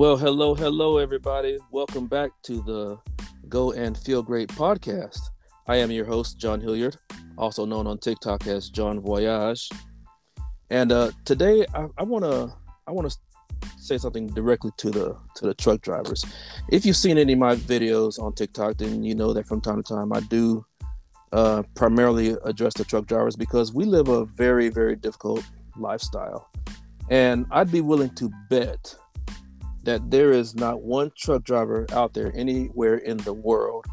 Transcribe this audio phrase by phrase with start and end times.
[0.00, 1.58] Well, hello, hello, everybody.
[1.70, 2.98] Welcome back to the
[3.50, 5.20] Go and Feel Great podcast.
[5.66, 6.96] I am your host, John Hilliard,
[7.36, 9.68] also known on TikTok as John Voyage.
[10.70, 12.50] And uh, today, I want to
[12.86, 16.24] I want to say something directly to the to the truck drivers.
[16.70, 19.82] If you've seen any of my videos on TikTok, then you know that from time
[19.82, 20.64] to time I do
[21.32, 25.44] uh, primarily address the truck drivers because we live a very very difficult
[25.76, 26.50] lifestyle,
[27.10, 28.96] and I'd be willing to bet
[29.84, 33.86] that there is not one truck driver out there anywhere in the world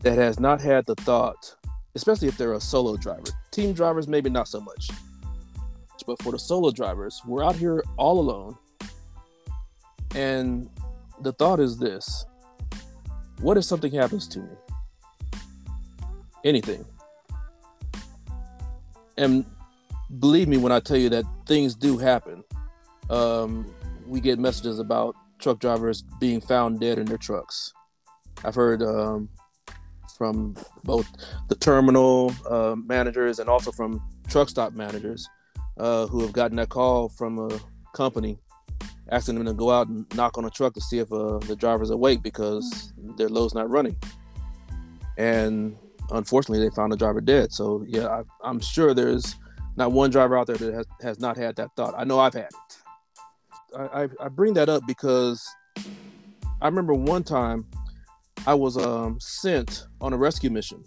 [0.00, 1.54] that has not had the thought,
[1.94, 3.30] especially if they're a solo driver.
[3.50, 4.90] Team drivers, maybe not so much.
[6.06, 8.56] But for the solo drivers, we're out here all alone.
[10.14, 10.70] And
[11.20, 12.24] the thought is this
[13.40, 14.56] what if something happens to me?
[16.44, 16.84] Anything.
[19.16, 19.44] And
[20.18, 22.42] believe me when I tell you that things do happen.
[23.10, 23.72] Um,
[24.08, 27.72] we get messages about truck drivers being found dead in their trucks.
[28.44, 29.28] I've heard um,
[30.16, 31.06] from both
[31.48, 35.28] the terminal uh, managers and also from truck stop managers
[35.78, 37.60] uh, who have gotten that call from a
[37.94, 38.38] company
[39.10, 41.56] asking them to go out and knock on a truck to see if uh, the
[41.56, 43.96] driver's awake because their load's not running.
[45.16, 45.76] And
[46.10, 47.52] unfortunately, they found the driver dead.
[47.52, 49.36] So yeah, I, am sure there's
[49.76, 51.94] not one driver out there that has, has not had that thought.
[51.96, 52.78] I know I've had it.
[53.78, 55.46] I, I bring that up because
[56.60, 57.64] I remember one time
[58.46, 60.82] I was um, sent on a rescue mission.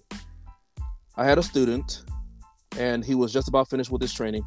[1.15, 2.03] I had a student,
[2.77, 4.43] and he was just about finished with his training,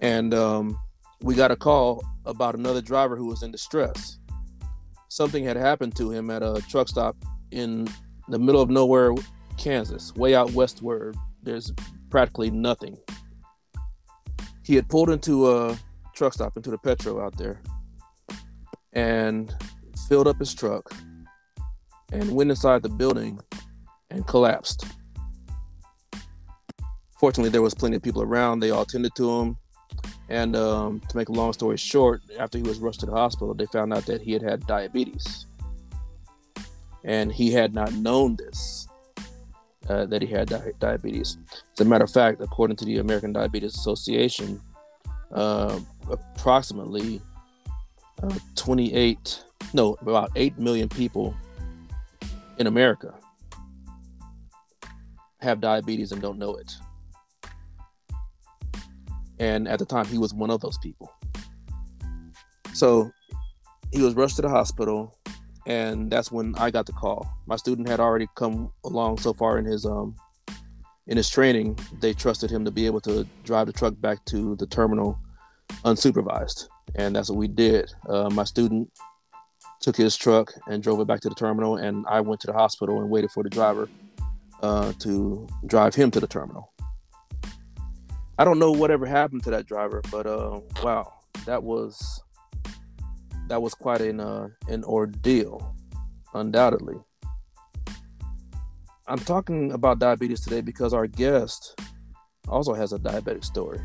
[0.00, 0.78] and um,
[1.22, 4.18] we got a call about another driver who was in distress.
[5.08, 7.16] Something had happened to him at a truck stop
[7.52, 7.86] in
[8.28, 9.14] the middle of nowhere,
[9.56, 11.72] Kansas, way out west where there's
[12.10, 12.96] practically nothing.
[14.64, 15.78] He had pulled into a
[16.22, 17.60] truck stop into the Petro out there
[18.92, 19.52] and
[20.08, 20.94] filled up his truck
[22.12, 23.40] and went inside the building
[24.08, 24.86] and collapsed.
[27.18, 28.60] Fortunately, there was plenty of people around.
[28.60, 29.56] They all tended to him.
[30.28, 33.52] And um, to make a long story short, after he was rushed to the hospital,
[33.52, 35.46] they found out that he had had diabetes.
[37.02, 38.86] And he had not known this,
[39.88, 41.36] uh, that he had di- diabetes.
[41.72, 44.60] As a matter of fact, according to the American Diabetes Association,
[45.32, 45.78] uh,
[46.10, 47.20] approximately
[48.22, 49.44] uh, 28,
[49.74, 51.34] no, about 8 million people
[52.58, 53.14] in America
[55.40, 56.72] have diabetes and don't know it.
[59.38, 61.12] And at the time, he was one of those people.
[62.74, 63.10] So
[63.92, 65.16] he was rushed to the hospital,
[65.66, 67.28] and that's when I got the call.
[67.46, 70.14] My student had already come along so far in his um
[71.06, 71.78] in his training.
[72.00, 75.18] They trusted him to be able to drive the truck back to the terminal
[75.84, 77.92] unsupervised, and that's what we did.
[78.08, 78.90] Uh, my student
[79.80, 82.52] took his truck and drove it back to the terminal, and I went to the
[82.52, 83.88] hospital and waited for the driver
[84.62, 86.72] uh, to drive him to the terminal.
[88.38, 91.12] I don't know whatever happened to that driver, but uh, wow,
[91.44, 92.22] that was
[93.48, 95.76] that was quite an uh, an ordeal,
[96.32, 96.96] undoubtedly.
[99.08, 101.78] I'm talking about diabetes today because our guest
[102.48, 103.80] also has a diabetic story.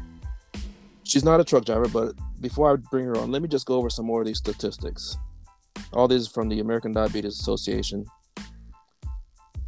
[1.04, 3.76] She's not a truck driver, but before I bring her on, let me just go
[3.76, 5.18] over some more of these statistics.
[5.94, 8.06] All these are from the American Diabetes Association.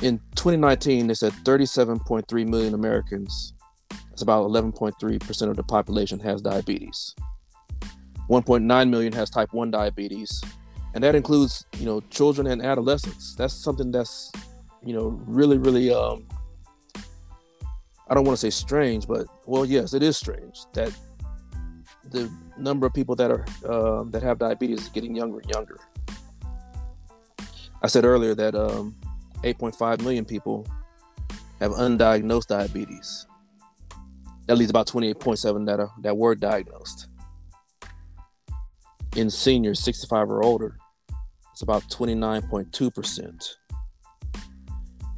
[0.01, 3.53] In 2019, they said 37.3 million Americans,
[4.09, 7.15] that's about 11.3% of the population, has diabetes.
[8.29, 10.43] 1.9 million has type 1 diabetes,
[10.93, 13.33] and that includes, you know, children and adolescents.
[13.35, 14.31] That's something that's,
[14.83, 16.25] you know, really, really um,
[18.09, 20.91] I don't want to say strange, but well, yes, it is strange that
[22.09, 25.79] the number of people that are uh, that have diabetes is getting younger and younger.
[27.81, 28.95] I said earlier that um,
[29.43, 30.67] 8.5 million people
[31.59, 33.27] have undiagnosed diabetes.
[34.47, 37.07] That leaves about 28.7 that are that were diagnosed.
[39.15, 40.77] In seniors 65 or older,
[41.51, 43.58] it's about 29.2 percent.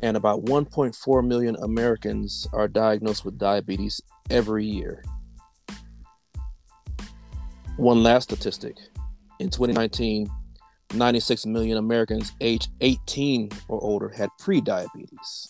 [0.01, 5.03] And about 1.4 million Americans are diagnosed with diabetes every year.
[7.77, 8.77] One last statistic
[9.39, 10.29] in 2019,
[10.93, 15.47] 96 million Americans aged 18 or older had pre-diabetes.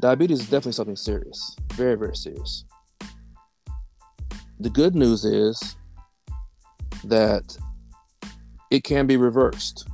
[0.00, 2.64] Diabetes is definitely something serious, very, very serious.
[4.60, 5.76] The good news is
[7.04, 7.56] that
[8.70, 9.88] it can be reversed.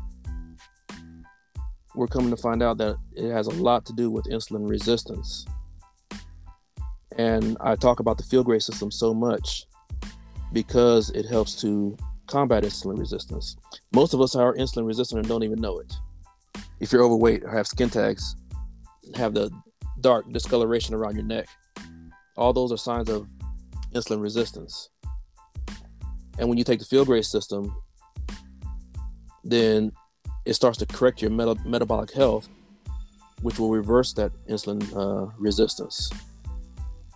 [1.95, 5.47] We're coming to find out that it has a lot to do with insulin resistance
[7.17, 9.67] and I talk about the Feel Great system so much
[10.53, 11.97] because it helps to
[12.27, 13.57] combat insulin resistance.
[13.93, 15.93] Most of us are insulin resistant and don't even know it.
[16.81, 18.37] If you're overweight or have skin tags,
[19.15, 19.51] have the
[20.01, 21.47] dark discoloration around your neck,
[22.37, 23.29] all those are signs of
[23.95, 24.91] insulin resistance.
[26.39, 27.75] And when you take the Feel Great system,
[29.45, 29.93] then
[30.45, 32.49] it starts to correct your meta- metabolic health,
[33.43, 36.11] which will reverse that insulin uh, resistance.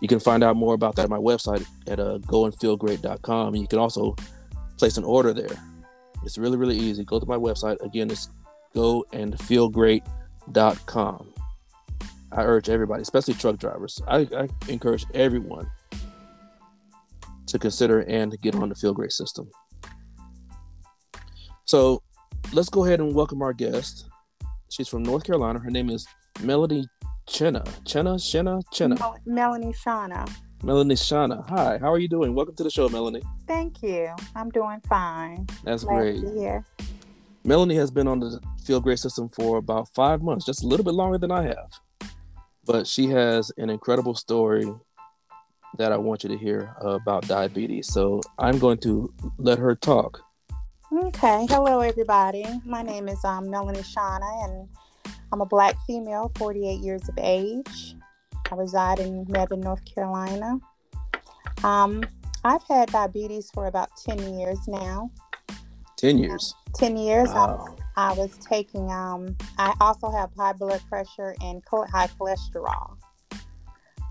[0.01, 3.55] You can find out more about that at my website at uh, goandfeelgreat.com.
[3.55, 4.15] You can also
[4.77, 5.57] place an order there.
[6.23, 7.03] It's really, really easy.
[7.03, 7.81] Go to my website.
[7.81, 8.29] Again, it's
[8.75, 11.33] goandfeelgreat.com.
[12.31, 15.67] I urge everybody, especially truck drivers, I, I encourage everyone
[17.47, 19.49] to consider and get on the Feel Great system.
[21.65, 22.03] So
[22.53, 24.09] let's go ahead and welcome our guest.
[24.69, 25.59] She's from North Carolina.
[25.59, 26.07] Her name is
[26.41, 26.85] Melody
[27.27, 27.63] Chenna.
[27.85, 28.99] Chenna, Chenna, Chenna.
[28.99, 30.29] Mel- Melanie Shauna.
[30.63, 31.47] Melanie Shauna.
[31.49, 32.35] Hi, how are you doing?
[32.35, 33.21] Welcome to the show, Melanie.
[33.47, 34.09] Thank you.
[34.35, 35.47] I'm doing fine.
[35.63, 36.21] That's Glad great.
[36.21, 36.63] to.
[37.43, 40.83] Melanie has been on the Feel Great system for about five months, just a little
[40.83, 41.71] bit longer than I have.
[42.65, 44.71] But she has an incredible story
[45.77, 47.87] that I want you to hear about diabetes.
[47.87, 50.21] So I'm going to let her talk.
[50.91, 51.45] Okay.
[51.47, 52.43] Hello, everybody.
[52.65, 54.67] My name is um, Melanie Shauna, and
[55.31, 57.95] I'm a black female, 48 years of age.
[58.51, 60.57] I reside in Mebane, North Carolina.
[61.63, 62.03] Um,
[62.43, 65.11] I've had diabetes for about 10 years now.
[65.97, 66.55] 10 years.
[66.73, 67.29] 10 years.
[67.29, 67.55] I, Wow.
[67.57, 72.97] was, I was taking, um, I also have high blood pressure and high cholesterol.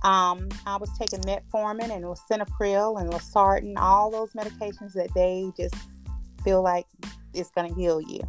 [0.04, 5.74] Um, I was taking metformin and lisinopril and losartan, all those medications that they just
[6.42, 6.86] feel like
[7.34, 8.20] it's going to heal you.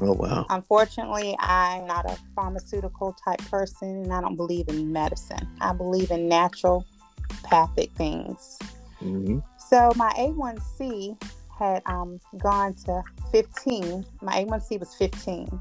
[0.00, 0.46] Oh, wow.
[0.50, 5.48] Unfortunately, I'm not a pharmaceutical type person and I don't believe in medicine.
[5.60, 8.58] I believe in naturopathic things.
[8.98, 11.22] hmm So my A1C
[11.58, 14.04] had um, gone to 15.
[14.20, 15.60] My A1C was 15.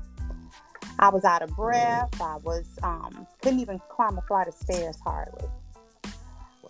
[1.00, 2.22] I was out of breath.
[2.22, 5.48] I was um, couldn't even climb a flight of stairs hardly.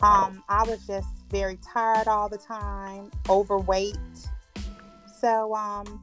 [0.02, 0.26] Wow.
[0.28, 3.98] Um, I was just very tired all the time, overweight.
[5.22, 6.02] So um,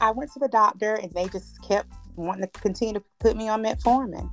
[0.00, 3.48] I went to the doctor, and they just kept wanting to continue to put me
[3.48, 4.30] on metformin.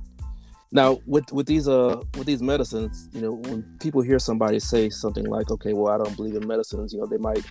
[0.72, 4.90] now with with these uh with these medicines you know when people hear somebody say
[4.90, 7.44] something like okay well i don't believe in medicines you know they might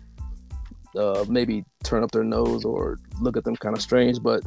[0.98, 4.44] uh maybe turn up their nose or look at them kind of strange but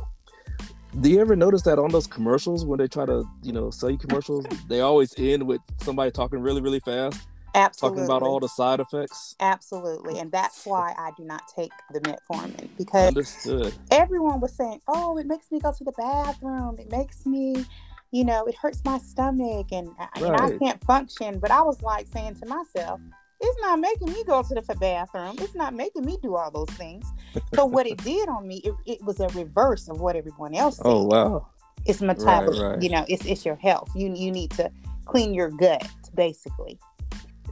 [1.01, 3.91] do you ever notice that on those commercials when they try to you know sell
[3.91, 8.01] you commercials they always end with somebody talking really really fast Absolutely.
[8.01, 10.19] talking about all the side effects Absolutely.
[10.19, 15.17] And that's why I do not take the metformin because understood everyone was saying, oh,
[15.19, 16.77] it makes me go to the bathroom.
[16.79, 17.65] It makes me,
[18.11, 21.39] you know, it hurts my stomach and, and I can't function.
[21.39, 23.01] But I was like saying to myself,
[23.41, 25.37] it's not making me go to the bathroom.
[25.39, 27.07] It's not making me do all those things.
[27.55, 30.79] So what it did on me, it, it was a reverse of what everyone else
[30.79, 30.87] said.
[30.87, 31.47] oh wow
[31.87, 32.73] It's metabolism.
[32.73, 32.83] right.
[32.83, 33.91] You know, it's it's your health.
[33.95, 34.71] You you need to
[35.05, 36.79] clean your gut, basically.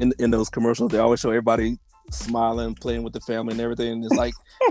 [0.01, 1.79] In in those commercials they always show everybody
[2.11, 4.35] smiling playing with the family and everything and it's like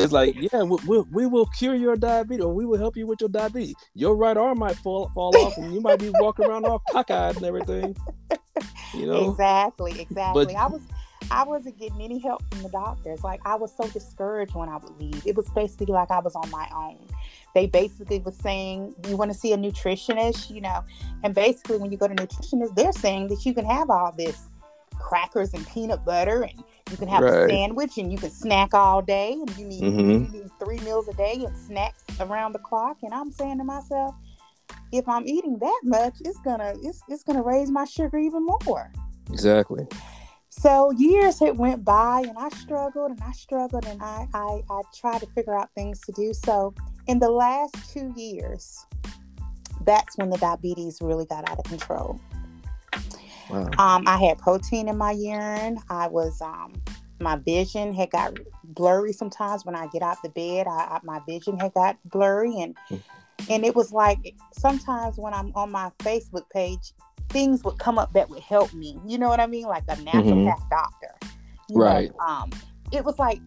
[0.00, 3.06] it's like yeah we, we, we will cure your diabetes or we will help you
[3.06, 6.46] with your diabetes your right arm might fall fall off and you might be walking
[6.46, 7.94] around all cockeyed and everything
[8.94, 10.46] you know Exactly, exactly.
[10.46, 10.82] But- I was
[11.30, 13.24] I wasn't getting any help from the doctors.
[13.24, 15.26] Like I was so discouraged when I would leave.
[15.26, 16.98] It was basically like I was on my own.
[17.54, 20.84] They basically was saying, You want to see a nutritionist, you know?
[21.22, 24.48] And basically when you go to nutritionist, they're saying that you can have all this
[25.02, 27.44] crackers and peanut butter and you can have Right.
[27.44, 30.32] a sandwich and you can snack all day and you need, Mhm.
[30.32, 32.98] you need three meals a day and snacks around the clock.
[33.02, 34.14] And I'm saying to myself,
[34.92, 38.92] if I'm eating that much, it's gonna it's it's gonna raise my sugar even more.
[39.30, 39.86] exactly
[40.50, 44.82] So years had went by and I struggled and I struggled and I, I, I
[44.94, 46.34] tried to figure out things to do.
[46.34, 46.74] So
[47.06, 48.84] in the last two years,
[49.86, 52.20] that's when the diabetes really got out of control.
[53.50, 55.78] Wow Um, I had protein in my urine.
[55.88, 56.72] I was um,
[57.20, 58.34] my vision had got
[58.64, 60.66] blurry sometimes when I get out the bed.
[60.66, 62.76] I, I my vision had got blurry and
[63.50, 66.92] and it was like sometimes when I'm on my Facebook page,
[67.30, 68.98] things would come up that would help me.
[69.06, 69.64] You know what I mean?
[69.66, 71.14] Like a naturopath doctor.
[71.68, 72.10] You know, Right.
[72.26, 72.50] um,
[72.92, 73.40] it was like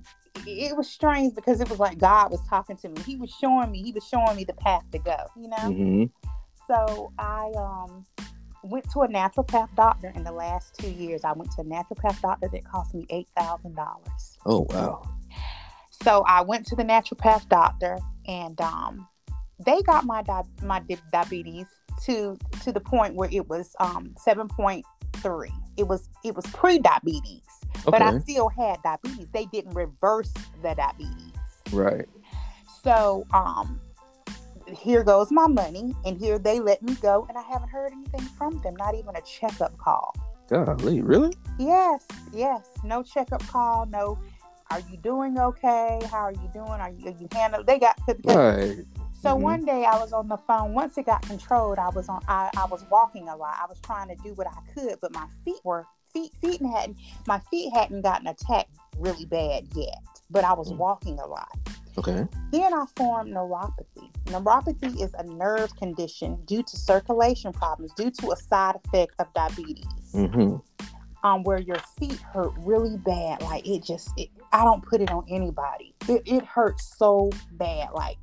[0.47, 3.01] it was strange because it was like God was talking to me.
[3.05, 3.81] He was showing me.
[3.83, 5.17] He was showing me the path to go.
[5.37, 5.55] You know.
[5.71, 6.03] hmm
[6.67, 8.05] So I um
[8.65, 11.23] went to a naturopath doctor in the last two years.
[11.23, 14.37] I went to a naturopath doctor that cost me eight thousand dollars.
[14.45, 15.01] oh wow
[16.03, 19.07] So I went to the naturopath doctor, and um,
[19.65, 21.67] they got my di- my di- diabetes
[22.05, 24.85] to to the point where it was um seven point
[25.17, 25.53] three.
[25.77, 27.41] It was it was pre diabetes,
[27.85, 29.27] but I still had diabetes.
[29.31, 31.33] They didn't reverse the diabetes.
[31.71, 32.07] Right.
[32.83, 33.81] So, um,
[34.67, 38.21] here goes my money, and here they let me go, and I haven't heard anything
[38.37, 40.13] from them, not even a checkup call.
[40.49, 41.33] Golly, really?
[41.57, 44.17] Yes, yes, no checkup call, no.
[44.71, 45.99] Are you doing okay?
[46.11, 46.67] How are you doing?
[46.69, 47.63] Are you, are you handle?
[47.63, 48.83] They got Right.
[49.13, 49.41] so Mhm.
[49.41, 50.73] one day I was on the phone.
[50.73, 52.21] Once it got controlled, I was on.
[52.27, 53.55] I, I was walking a lot.
[53.61, 56.97] I was trying to do what I could, but my feet were feet feet hadn't
[57.27, 59.99] my feet hadn't gotten attacked really bad yet.
[60.31, 60.77] But I was Mm.
[60.77, 61.51] walking a lot.
[61.97, 62.27] Okay.
[62.51, 64.11] Then I formed neuropathy.
[64.25, 69.33] Neuropathy is a nerve condition due to circulation problems due to a side effect of
[69.33, 69.85] diabetes.
[70.13, 70.57] Mm-hmm.
[71.25, 73.41] Um, where your feet hurt really bad.
[73.41, 75.95] Like it just, it, I don't put it on anybody.
[76.07, 77.89] It, it hurts so bad.
[77.93, 78.17] Like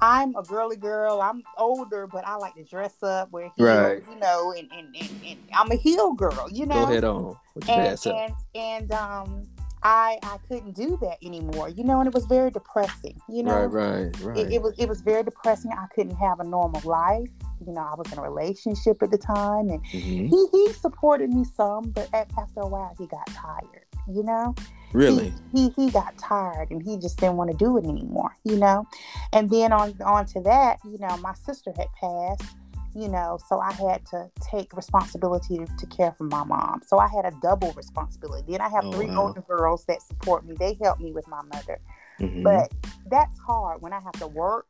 [0.00, 1.20] I'm a girly girl.
[1.20, 4.02] I'm older, but I like to dress up, wear heels, Right.
[4.10, 7.36] you know, and, and, and, and I'm a heel girl, you know Go ahead on.
[7.68, 9.44] And and and um
[9.84, 13.66] I I couldn't do that anymore, you know, and it was very depressing, you know.
[13.66, 14.38] Right, right, right.
[14.38, 15.72] It, it was it was very depressing.
[15.72, 17.28] I couldn't have a normal life.
[17.66, 20.28] You know, I was in a relationship at the time, and Mhm.
[20.28, 23.86] he he supported me some, but a- after a while he got tired.
[24.08, 24.54] You know,
[24.92, 25.32] Really?
[25.52, 28.34] he, he he got tired, and he just didn't want to do it anymore.
[28.44, 28.86] You know,
[29.32, 32.56] and then on on to that, you know, my sister had passed.
[32.94, 36.82] You know, so I had to take responsibility to, to care for my mom.
[36.86, 38.52] So I had a double responsibility.
[38.52, 39.28] Then I have Oh, three wow.
[39.28, 40.54] older girls that support me.
[40.58, 41.78] They help me with my mother
[42.20, 42.42] Mhm.
[42.44, 42.72] but
[43.10, 44.66] that's hard when I have to work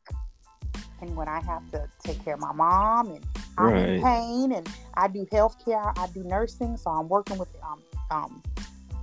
[1.01, 3.25] and when I have to take care of my mom and
[3.59, 7.83] I'm in pain and I do healthcare, I do nursing, so I'm working with um
[8.11, 8.43] um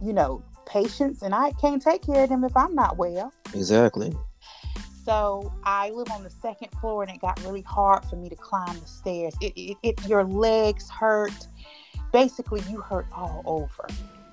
[0.01, 3.31] you know patients and I can't take care of them if I'm not well.
[3.53, 4.15] exactly.
[5.03, 8.35] So I live on the second floor and it got really hard for me to
[8.35, 9.33] climb the stairs.
[9.41, 11.47] It, it, it your legs hurt.
[12.11, 13.87] Basically, you hurt all over.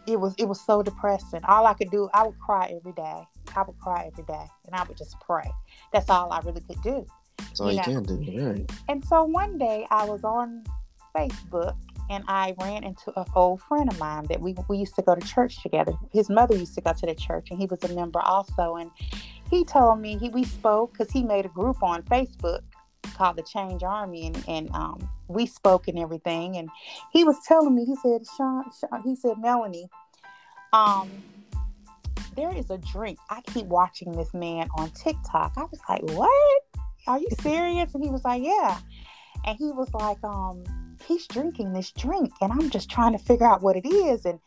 [0.06, 1.40] It was it was so depressing.
[1.44, 3.22] All I could do, I would cry every day.
[3.54, 5.50] I would cry every day, and I would just pray.
[5.92, 7.06] That's all I really could do.
[7.38, 8.46] That's all you, You can do.
[8.46, 8.70] Right.
[8.88, 10.64] And so one day I was on
[11.14, 11.76] Facebook
[12.08, 15.14] and I ran into an old friend of mine that we, we used to go
[15.14, 15.92] to church together.
[16.12, 18.76] His mother used to go to the church and he was a member also.
[18.76, 18.90] And
[19.50, 22.60] he told me, he we spoke because he made a group on Facebook
[23.14, 26.56] called the Change Army and, and um, we spoke and everything.
[26.56, 26.68] And
[27.12, 29.88] he was telling me, he said, Sean, Sean he said, Melanie,
[30.72, 31.10] um,
[32.34, 33.18] there is a drink.
[33.30, 35.54] I keep watching this man on TikTok.
[35.56, 36.62] I was like, what?
[37.06, 37.94] Are you serious?
[37.94, 38.78] And he was like, yeah.
[39.46, 40.64] And he was like, um,
[41.06, 44.24] he's drinking this drink, and I'm just trying to figure out what it is.
[44.24, 44.40] And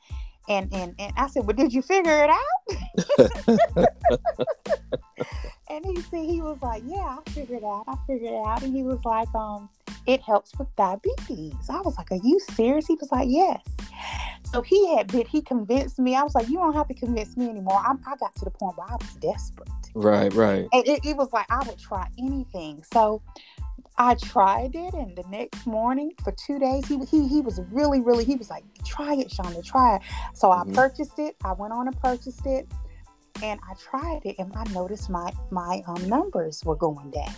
[0.49, 3.87] and and and I said, well, did you figure it out?
[5.69, 7.85] and he said he was like, yeah, I figured it out.
[7.87, 8.63] I figured it out.
[8.63, 9.69] And he was like, um,
[10.05, 11.53] it helps with diabetes.
[11.69, 12.87] I was like, are you serious?
[12.87, 13.61] He was like, yes.
[14.51, 16.15] So he had been, he convinced me.
[16.15, 17.79] I was like, you don't have to convince me anymore.
[17.85, 19.69] I, I got to the point where I was desperate.
[19.93, 20.67] Right, right.
[20.73, 22.83] And it, it was like I would try anything.
[22.91, 23.21] So
[23.99, 28.01] I tried it, and the next morning for two days, he he he was really
[28.01, 30.03] really he was like, "Try it, Shonda, try it."
[30.35, 30.73] So I Mhm.
[30.73, 31.35] purchased it.
[31.45, 32.71] I went on and purchased it,
[33.43, 37.35] and I tried it, and I noticed my my um, numbers were going down.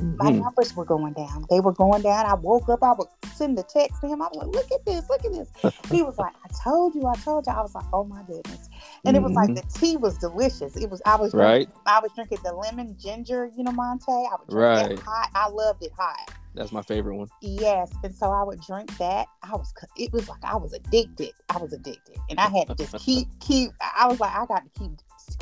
[0.00, 0.40] My Mhm.
[0.42, 1.46] numbers were going down.
[1.50, 2.26] They were going down.
[2.26, 2.82] I woke up.
[2.82, 4.20] I would send the text to him.
[4.22, 5.08] I was like, "Look at this!
[5.08, 5.48] Look at this!"
[5.90, 8.68] he was like, "I told you, I told you." I was like, "Oh my goodness!"
[9.04, 9.56] And it was like Mhm.
[9.62, 10.76] the tea was delicious.
[10.76, 11.00] It was.
[11.06, 11.68] I was drinking Right.
[11.86, 14.10] I was drinking the lemon ginger, you know, Monte.
[14.10, 14.96] I would drink Right.
[14.96, 15.30] that hot.
[15.34, 16.30] I loved it hot.
[16.56, 17.26] That's my favorite one.
[17.40, 19.26] Yes, and so I would drink that.
[19.42, 21.32] I was, it was like I was addicted.
[21.50, 23.72] I was addicted, and I had to just keep, keep.
[23.96, 24.92] I was like, I got to keep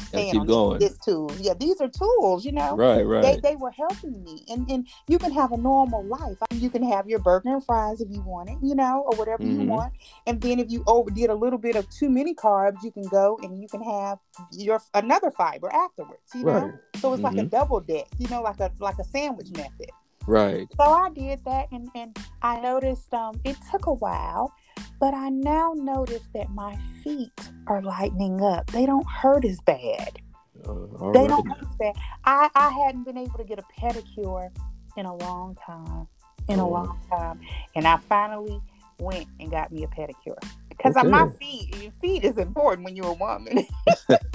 [0.09, 0.79] staying keep going.
[0.79, 1.31] this, tool.
[1.39, 2.77] Yeah, these are tools, you know.
[2.77, 3.43] Right, They, right.
[3.43, 6.39] they they were helping me, and and you can have a normal life.
[6.51, 9.05] I mean, you can have your burger and fries if you want it, you know,
[9.07, 9.67] or whatever you Mhm.
[9.67, 9.93] want.
[10.27, 13.39] And then if you overdid a little bit of too many carbs, you can go
[13.43, 14.19] and you can have
[14.51, 16.73] your another fiber afterwards, you know.
[16.97, 17.51] So it's like a Mhm.
[17.51, 19.91] double deck, you know, like a like a sandwich method.
[20.27, 20.69] Right.
[20.81, 24.53] So I did that, and and I noticed um it took a while,
[25.01, 27.33] but I now notice that my feet
[27.67, 28.67] are lightening up.
[28.73, 30.19] They don't hurt as bad.
[30.67, 30.73] Uh,
[31.13, 31.29] They right.
[31.29, 31.95] don't hurt as bad.
[32.25, 34.51] I I hadn't been able to get a pedicure
[34.97, 36.09] in a long time,
[36.49, 36.83] in a Oh, wow.
[36.85, 37.41] long time,
[37.75, 38.61] and I finally
[39.01, 40.39] went and got me a pedicure
[40.77, 43.67] because my feet your feet is important when you're a woman.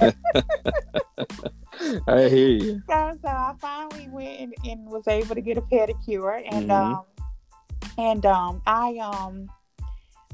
[2.08, 2.82] I hear you.
[2.88, 6.94] so, so I finally went and, and was able to get a pedicure, and Mhm.
[6.98, 7.04] um,
[7.96, 9.48] and um, I um,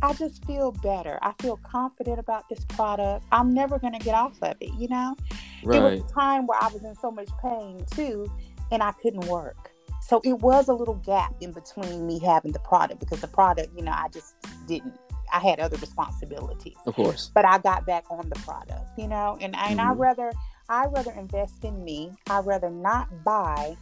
[0.03, 1.19] I just feel better.
[1.23, 3.25] I feel confident about this product.
[3.33, 4.71] I'm never gonna get off of it.
[4.79, 5.17] You know,
[5.63, 8.31] it was a time where I was in so much pain too,
[8.71, 9.71] and I couldn't work.
[10.03, 13.71] So it was a little gap in between me having the product because the product,
[13.77, 14.35] you know, I just
[14.67, 14.99] didn't.
[15.35, 16.77] I had other responsibilities.
[16.87, 17.31] Of course.
[17.35, 19.99] But I got back on the product, you know, and, and I Mhm.
[19.99, 20.33] rather
[20.69, 22.11] I rather invest in me.
[22.31, 23.77] I rather not buy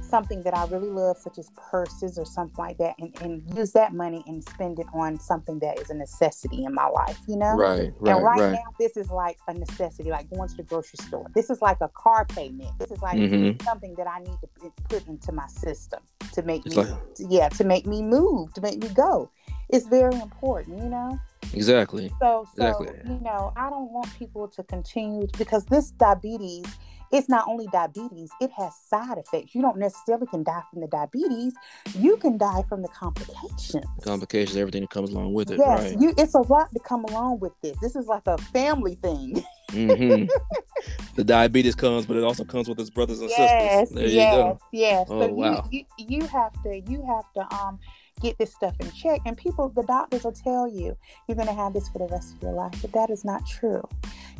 [0.00, 3.72] something that I really love, such as purses or something like that, and, and use
[3.72, 7.36] that money and spend it on something that is a necessity in my life, you
[7.36, 7.54] know?
[7.54, 8.52] Right, right, and right, right.
[8.52, 11.26] now, this is like a necessity, like going to the grocery store.
[11.34, 12.70] This is like a car payment.
[12.78, 13.62] This is like Mhm.
[13.62, 16.00] something that I need to put into my system
[16.32, 19.30] to make It's me, like- yeah, to make me move, to make me go.
[19.72, 21.18] It's very important, you know.
[21.54, 22.08] Exactly.
[22.20, 22.88] So, so Exactly.
[23.04, 26.64] you know, I don't want people to continue because this diabetes,
[27.10, 29.54] it's not only diabetes, it has side effects.
[29.54, 31.54] You don't necessarily can die from the diabetes.
[31.98, 33.84] You can die from the complications.
[34.02, 35.58] Complications, everything that comes along with it.
[35.58, 36.00] yes, Right.
[36.00, 37.78] you it's a lot to come along with this.
[37.80, 39.42] This is like a family thing.
[39.70, 40.24] hmm
[41.16, 43.90] the diabetes comes, but it also comes with its brothers and yes, sisters.
[43.90, 45.06] There you yes, yes.
[45.10, 45.68] Oh, so wow.
[45.70, 47.78] you, you you have to you have to um
[48.22, 49.20] get this stuff in check.
[49.26, 50.96] And people, the doctors will tell you
[51.28, 53.46] you're going to have this for the rest of your life, but that is not
[53.46, 53.82] true.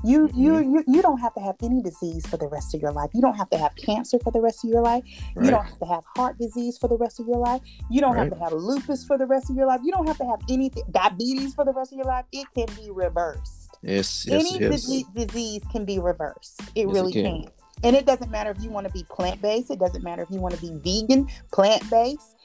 [0.05, 0.75] You you Mm-hmm.
[0.75, 3.11] you you don't have to have any disease for the rest of your life.
[3.15, 5.05] You don't have to have cancer for the rest of your life.
[5.41, 7.61] You don't have to have heart disease for the rest of your life.
[7.91, 9.81] You don't have to have lupus for the rest of your life.
[9.85, 12.25] You don't have to have anything diabetes for the rest of your life.
[12.33, 13.77] It can be reversed.
[13.83, 14.73] Yes, yes, Any yes.
[14.73, 16.61] disease, disease can be reversed.
[16.75, 17.43] It Yes, it really can.
[17.43, 17.51] can.
[17.85, 19.71] And it doesn't matter if you want to be plant based.
[19.71, 22.37] It doesn't matter if you want to be vegan, plant based.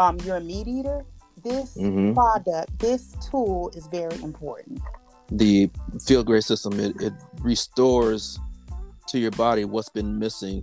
[0.00, 1.04] Um, you're a meat eater.
[1.44, 2.14] This Mhm.
[2.14, 4.80] product, this tool is very important.
[5.32, 5.70] the
[6.06, 8.36] Feel Great system it, it restores
[9.06, 10.60] to your body what's been missing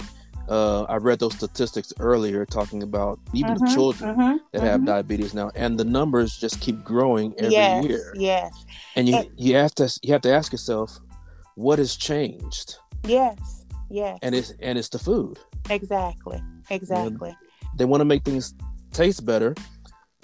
[0.50, 4.82] uh, i read those statistics earlier talking about even the Mhm, children mhm, that have
[4.82, 4.86] mhm.
[4.94, 8.52] diabetes now and the numbers just keep growing every yes, year Yes,
[8.98, 10.90] and you And- you have to you have to ask yourself
[11.56, 12.68] what has changed
[13.06, 13.38] yes,
[13.90, 14.18] yes.
[14.24, 15.36] and it's and it's the food
[15.78, 16.40] exactly,
[16.78, 17.32] exactly.
[17.78, 18.54] they want to make things
[18.98, 19.54] taste better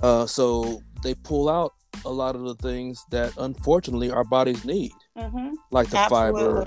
[0.01, 1.71] uh, so they pull out
[2.05, 6.65] a lot of the things that unfortunately our bodies need hmm like the fiber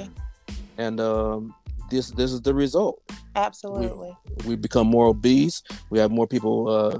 [0.79, 1.55] and um,
[1.91, 3.01] this this is the result.
[3.35, 4.17] absolutely.
[4.45, 5.63] We become more obese.
[5.91, 6.99] We have more people uh,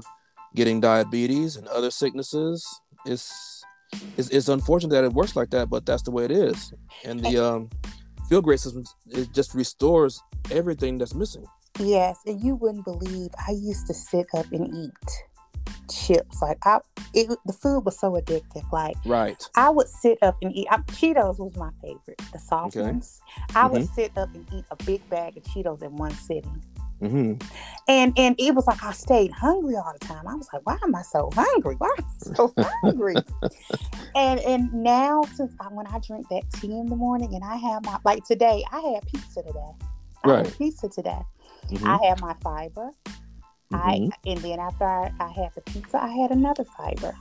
[0.55, 2.65] getting diabetes and other sicknesses.
[3.05, 3.63] It's,
[4.17, 6.73] it's it's unfortunate that it works like that, but that's the way it is.
[7.05, 7.69] And the um,
[8.29, 11.45] feel great system it just restores everything that's missing.
[11.79, 14.91] Yes, and you wouldn't believe I used to sit up and eat
[15.89, 16.41] chips.
[16.41, 16.79] Like I,
[17.13, 18.69] it, the food was so addictive.
[18.71, 19.41] Like Right.
[19.55, 20.67] I would sit up and eat.
[20.71, 22.81] I, Cheetos was my favorite, the soft Okay.
[22.85, 23.21] ones.
[23.55, 23.93] I would Mhm.
[23.95, 26.63] sit up and eat a big bag of Cheetos in one sitting,
[26.99, 27.33] hmm
[27.87, 30.27] and and it was like I stayed hungry all the time.
[30.27, 31.75] I was like, why am I so hungry?
[31.77, 33.23] Why am I so hungry?
[34.15, 37.55] and and now since I, when I drink that tea in the morning, and I
[37.57, 39.71] have my like today, I had pizza today.
[40.23, 40.45] I Right.
[40.45, 41.21] had pizza today.
[41.69, 42.91] Hmm I had my fiber.
[43.73, 47.13] I and then after I, I had the pizza, I had another fiber.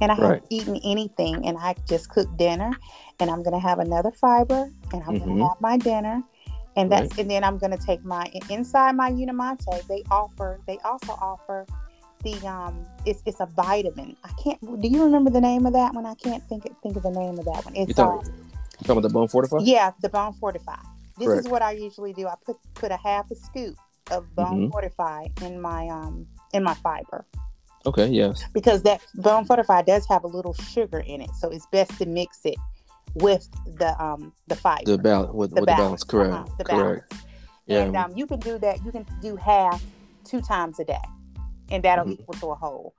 [0.00, 0.24] And I Right.
[0.24, 2.70] haven't eaten anything and I just cooked dinner
[3.18, 5.26] and I'm gonna have another fiber and I'm Mhm.
[5.26, 6.22] gonna have my dinner.
[6.76, 9.58] And that's and then I'm gonna take my inside my Unimate,
[9.88, 11.66] they offer they also offer
[12.22, 14.16] the um it's it's a vitamin.
[14.22, 16.06] I can't do you remember the name of that one?
[16.06, 17.74] I can't think think of the name of that one.
[17.74, 19.62] It's talking, um, you talking about the bone fortified?
[19.62, 20.76] yeah, the bone fortify.
[21.18, 21.44] This Correct.
[21.46, 22.28] is what I usually do.
[22.28, 23.74] I put put a half a scoop
[24.10, 24.70] of bone Mhm.
[24.72, 27.26] fortify in my um in my fiber
[27.86, 28.08] Okay.
[28.08, 28.44] Yes.
[28.52, 32.06] because that bone fortify does have a little sugar in it, so it's best to
[32.06, 32.56] mix it
[33.14, 34.84] with the um the fiber.
[34.84, 36.04] The balance with, with the balance.
[36.04, 36.34] Correct.
[36.34, 37.10] uh-huh, the Correct.
[37.10, 37.24] balance.
[37.66, 37.82] Yeah.
[37.84, 38.84] And um, you can do that.
[38.84, 39.82] You can do half
[40.24, 41.04] two times a day,
[41.70, 42.12] and that'll Mhm.
[42.20, 42.94] equal to a whole.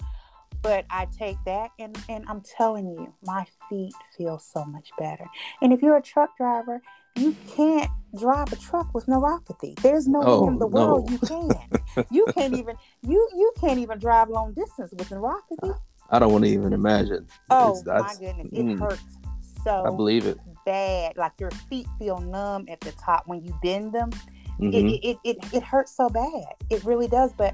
[0.61, 5.25] But I take that, and and I'm telling you, my feet feel so much better.
[5.61, 6.81] And if you're a truck driver,
[7.19, 9.79] you can't drive a truck with neuropathy.
[9.81, 11.11] There's no Oh, way in the world no.
[11.11, 12.05] you can.
[12.11, 15.77] you can't even you you can't even drive long distance with neuropathy.
[16.09, 17.27] I don't want to even imagine.
[17.49, 18.79] Oh my goodness, it mm.
[18.79, 19.03] hurts
[19.67, 20.37] I believe it.
[20.65, 21.17] bad.
[21.17, 24.09] Like your feet feel numb at the top when you bend them
[24.59, 24.73] Mhm.
[24.73, 26.53] it, it, it, it hurts so bad.
[26.69, 27.31] It really does.
[27.33, 27.53] But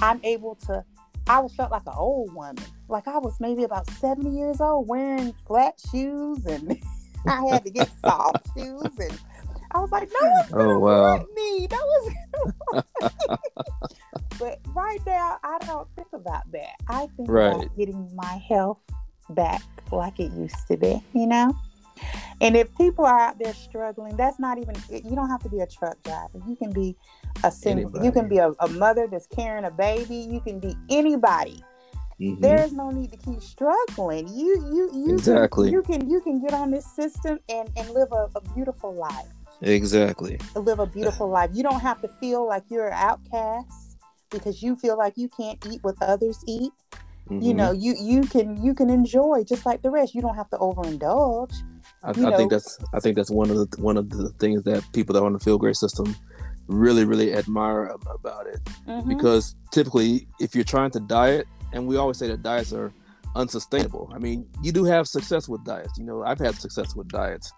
[0.00, 0.84] I'm able to,
[1.26, 2.56] I was felt like an old woman.
[2.88, 6.78] Like I was maybe about 70 years old wearing flat shoes and
[7.26, 8.98] I had to get soft shoes.
[8.98, 9.18] And
[9.72, 11.02] I was like, no one's going to Oh, wow.
[11.02, 11.66] want me.
[11.70, 13.08] No one's gonna want me.
[14.38, 16.74] But right now, I don't think about that.
[16.88, 17.54] I think Right.
[17.54, 18.78] about getting my health
[19.30, 21.54] back like it used to be, you know?
[22.40, 25.60] And if people are out there struggling, that's not even, you don't have to be
[25.60, 26.40] a truck driver.
[26.48, 26.96] You can be
[27.44, 28.06] a single, Anybody.
[28.06, 30.16] you can be a, a mother that's carrying a baby.
[30.16, 31.62] You can be anybody.
[32.20, 32.40] Mhm.
[32.40, 34.28] There's no need to keep struggling.
[34.28, 35.70] You, you, you, Exactly.
[35.70, 38.94] Can, you can, you can get on this system and, and live a, a beautiful
[38.94, 39.26] life
[39.62, 40.38] Exactly.
[40.56, 41.50] live a beautiful life.
[41.52, 43.98] You don't have to feel like you're an outcast
[44.30, 46.72] because you feel like you can't eat what others eat.
[47.30, 47.40] Mm-hmm.
[47.40, 50.14] You know, you you can you can enjoy just like the rest.
[50.14, 51.54] You don't have to overindulge.
[52.02, 54.84] I, I think that's I think that's one of the one of the things that
[54.92, 56.16] people that are on the Feel Great system
[56.66, 59.08] really really admire about it mm-hmm.
[59.08, 62.92] because typically if you're trying to diet and we always say that diets are
[63.34, 67.08] unsustainable i mean you do have success with diets you know i've had success with
[67.08, 67.52] diets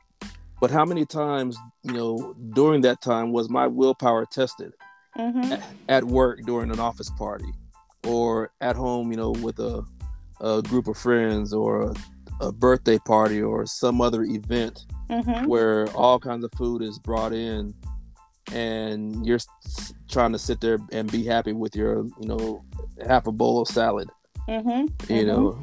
[0.60, 4.72] but how many times you know during that time was my willpower tested
[5.16, 5.60] mm-hmm.
[5.88, 7.52] at work during an office party
[8.06, 9.84] or at home you know with a,
[10.40, 11.94] a group of friends or a,
[12.40, 15.46] a birthday party or some other event mm-hmm.
[15.46, 17.74] where all kinds of food is brought in
[18.52, 19.38] and you're
[20.08, 22.64] trying to sit there and be happy with your you know
[23.06, 24.08] half a bowl of salad
[24.48, 24.68] mm-hmm.
[24.70, 24.86] you
[25.22, 25.26] mm-hmm.
[25.26, 25.62] know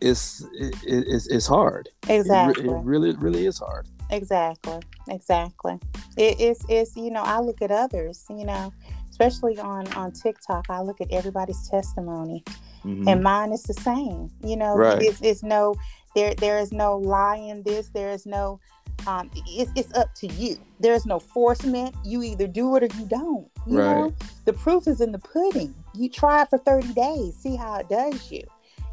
[0.00, 5.78] it's it, it's it's hard exactly it, it, really really is hard exactly exactly
[6.16, 8.72] it is it's you know i look at others you know
[9.10, 12.44] especially on on tiktok i look at everybody's testimony
[12.84, 13.08] mm-hmm.
[13.08, 15.02] and mine is the same you know right.
[15.02, 15.74] it's, it's no
[16.14, 18.60] there there is no lie in this there is no
[19.06, 20.56] um, it's, it's up to you.
[20.80, 21.94] There's no forcement.
[22.04, 23.48] You either do it or you don't.
[23.66, 23.96] You right.
[23.96, 25.74] know, the proof is in the pudding.
[25.94, 28.42] You try it for 30 days, see how it does you.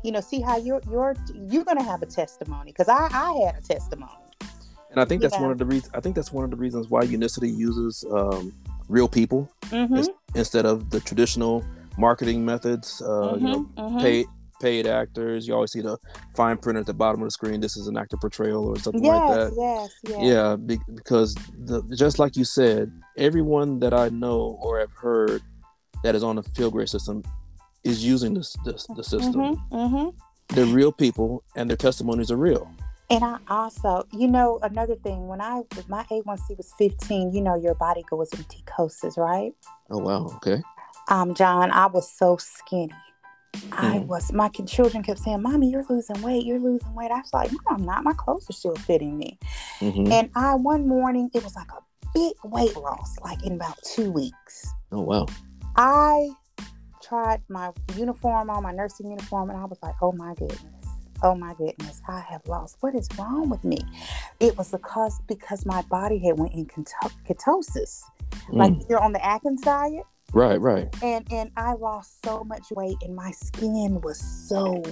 [0.03, 2.71] You know, see how you're you're you're gonna have a testimony.
[2.71, 4.11] Because I, I had a testimony.
[4.91, 5.91] And I think that's one of the reasons.
[5.95, 8.53] I think that's one of the reasons why Unicity uses um,
[8.89, 10.03] real people mm-hmm.
[10.35, 11.65] instead of the traditional
[11.97, 13.01] marketing methods.
[13.01, 13.45] Uh, mm-hmm.
[13.45, 13.99] You know, mm-hmm.
[13.99, 14.25] pay
[14.63, 15.45] paid actors.
[15.45, 15.97] You always see the
[16.33, 17.59] fine print at the bottom of the screen.
[17.59, 19.53] This is an actor portrayal or something yes, like that.
[19.57, 20.19] Yes, yes.
[20.21, 20.55] Yeah,
[20.95, 25.41] because the, just like you said, everyone that I know or have heard
[26.03, 27.23] that is on the Feel Great system
[27.83, 29.33] is using this, this the system.
[29.33, 30.55] Mm-hmm, mm-hmm.
[30.55, 32.71] They're real people, and their testimonies are real.
[33.09, 37.55] And I also, you know, another thing, when I my A1C was 15, you know,
[37.55, 39.51] your body goes into ketosis, right?
[39.89, 40.61] Oh wow, okay.
[41.09, 42.93] Um, John, I was so skinny.
[43.71, 44.07] I mm.
[44.07, 46.45] was my children kept saying, "Mommy, you're losing weight.
[46.45, 48.03] You're losing weight." I was like, "No, I'm not.
[48.03, 49.39] My clothes are still fitting me."
[49.79, 50.11] Mm-hmm.
[50.11, 51.81] And I one morning it was like a
[52.13, 54.67] big weight loss, like in about two weeks.
[54.91, 55.25] Oh wow!
[55.75, 56.29] I
[57.01, 60.83] tried my uniform on, my nursing uniform, and I was like, "Oh my goodness."
[61.21, 62.77] Oh my goodness, I have lost.
[62.81, 63.77] What is wrong with me?
[64.41, 68.01] It was because because my body had went in ketosis.
[68.49, 68.57] Mm.
[68.57, 70.87] Like you're on the Atkins diet, Right, right.
[71.03, 74.83] And and I lost so much weight and my skin was so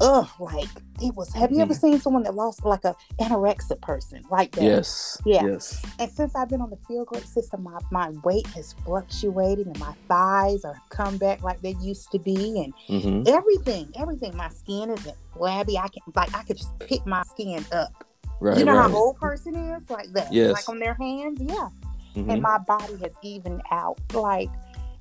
[0.00, 0.68] ugh, like
[1.00, 1.32] it was.
[1.34, 1.80] Have you ever mm-hmm.
[1.80, 4.64] seen someone that lost like a anorexic person like that?
[4.64, 5.18] Yes.
[5.24, 5.46] Yeah.
[5.46, 5.84] Yes.
[5.98, 9.78] And since I've been on the Feel Great system, my, my weight has fluctuated and
[9.78, 13.28] my thighs are come back like they used to be, and mm-hmm.
[13.28, 14.36] everything, everything.
[14.36, 15.78] My skin isn't flabby.
[15.78, 18.04] I can like I could just pick my skin up.
[18.40, 18.58] Right.
[18.58, 18.90] You know right.
[18.90, 20.32] how old person is like that.
[20.32, 20.52] Yes.
[20.52, 21.40] Like on their hands.
[21.42, 21.68] Yeah.
[22.16, 22.30] Mm-hmm.
[22.30, 23.98] And my body has evened out.
[24.12, 24.48] Like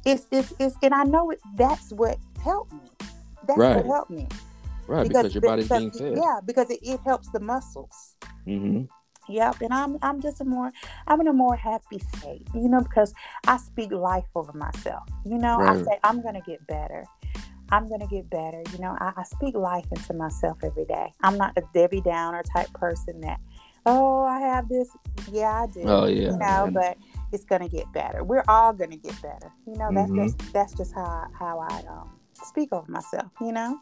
[0.10, 2.80] it's it's, it's and I know it that's what helped me.
[3.48, 3.76] That's right.
[3.78, 4.28] what helped me.
[4.88, 6.24] Right, because, because your body's because, being fed.
[6.24, 8.16] Yeah, because it, it helps the muscles.
[8.48, 8.86] Mm-hmm.
[9.32, 10.72] Yep, and I'm I'm just a more
[11.08, 13.14] I'm in a more happy state, you know, because
[13.46, 15.08] I speak life over myself.
[15.26, 15.78] You know, right.
[15.78, 17.06] I say I'm gonna get better.
[17.72, 18.64] I'm gonna get better.
[18.74, 21.14] You know, I, I, speak life into myself every day.
[21.22, 23.40] I'm not a Debbie Downer type person that,
[23.86, 24.90] oh, I have this.
[25.32, 25.84] Yeah, I do.
[25.84, 26.32] Oh yeah.
[26.32, 26.98] You know, but
[27.32, 28.24] it's gonna get better.
[28.24, 29.52] We're all gonna get better.
[29.66, 30.24] You know, that's mm-hmm.
[30.24, 33.32] just that's just how how I um, speak over myself.
[33.42, 33.80] You know.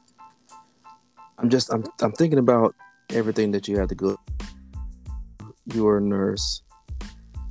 [1.37, 2.75] I'm just I'm I'm thinking about
[3.11, 4.17] everything that you had to go.
[5.73, 6.63] You were a nurse,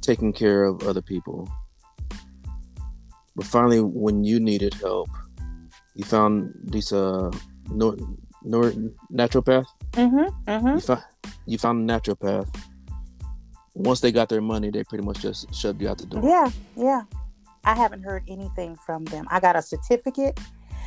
[0.01, 1.49] taking care of other people,
[3.37, 5.09] but finally, when you needed help,
[5.95, 7.31] you found these uh
[7.71, 7.97] nor,
[8.43, 8.73] nor
[9.13, 9.67] naturopath.
[9.93, 10.75] Mm-hmm, mm-hmm.
[10.75, 11.03] You found
[11.47, 12.49] you found a naturopath
[13.77, 16.23] once they got their money, they pretty much just shoved you out the door.
[16.25, 17.03] Yeah, yeah.
[17.65, 19.27] I haven't heard anything from them.
[19.31, 20.41] I got a certificate.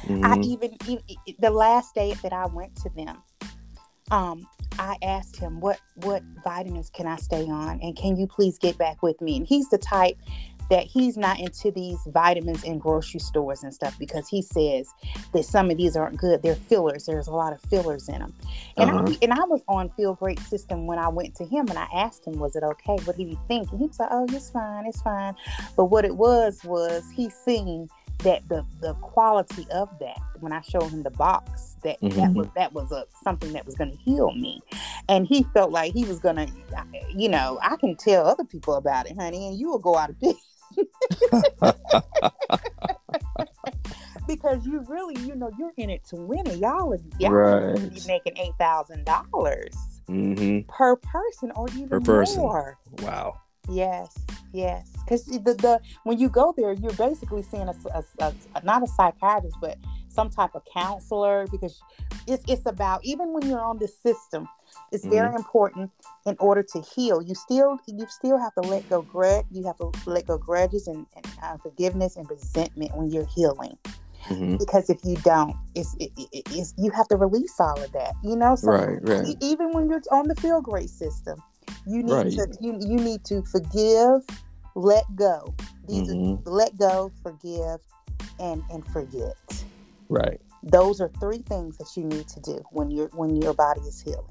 [0.04, 0.26] Mm-hmm.
[0.26, 1.04] I even, even
[1.40, 3.22] the last day that I went to them,
[4.12, 4.48] um,
[4.80, 8.78] I asked him what what vitamins can I stay on, and can you please get
[8.78, 9.38] back with me?
[9.38, 10.18] And he's the type
[10.70, 14.90] that he's not into these vitamins in grocery stores and stuff because he says
[15.34, 16.42] that some of these aren't good.
[16.42, 17.06] They're fillers.
[17.06, 18.34] There's a lot of fillers in them.
[18.78, 19.06] And uh-huh.
[19.10, 21.88] I and I was on Feel Great System when I went to him and I
[21.94, 22.98] asked him, was it okay?
[23.06, 23.72] What did he think?
[23.72, 25.36] And he was like, oh, it's fine, it's fine.
[25.76, 30.62] But what it was was he seen that the the quality of that when I
[30.62, 32.20] showed him the box that mm-hmm.
[32.20, 34.60] that was that was a something that was going to heal me,
[35.08, 36.48] and he felt like he was going to,
[37.16, 40.10] you know, I can tell other people about it, honey, and you will go out
[40.10, 40.49] of business.
[44.28, 46.58] because you really, you know, you're in it to win it.
[46.58, 47.76] Y'all are y'all right.
[47.76, 49.76] be making eight thousand dollars
[50.10, 50.70] mm-hmm.
[50.70, 52.42] per person or even per person.
[52.42, 52.78] more.
[53.00, 53.40] Wow.
[53.70, 54.18] Yes,
[54.54, 54.90] yes.
[55.04, 58.04] Because the, the when you go there, you're basically seeing a, a,
[58.56, 59.78] a, not a psychiatrist, but
[60.08, 61.48] some type of counselor.
[61.52, 61.82] Because
[62.28, 64.48] it's it's about even when you're on the system,
[64.92, 65.14] it's mm-hmm.
[65.14, 65.92] very important
[66.26, 67.22] in order to heal.
[67.22, 69.46] You still you still have to let go grudge.
[69.52, 73.78] You have to let go grudges and, and uh, forgiveness and resentment when you're healing.
[74.26, 74.58] Mm-hmm.
[74.58, 78.14] Because if you don't, it's, it, it, it's you have to release all of that.
[78.24, 79.36] You know, so right, right.
[79.40, 81.42] even when you're on the Feel Great system,
[81.90, 82.32] you need right.
[82.32, 84.22] to you, you need to forgive,
[84.76, 85.54] let go.
[85.88, 86.48] These mm-hmm.
[86.48, 87.80] are let go, forgive,
[88.40, 89.36] and and forget.
[90.08, 90.40] Right.
[90.64, 94.02] Those are three things that you need to do when you're when your body is
[94.02, 94.26] healing.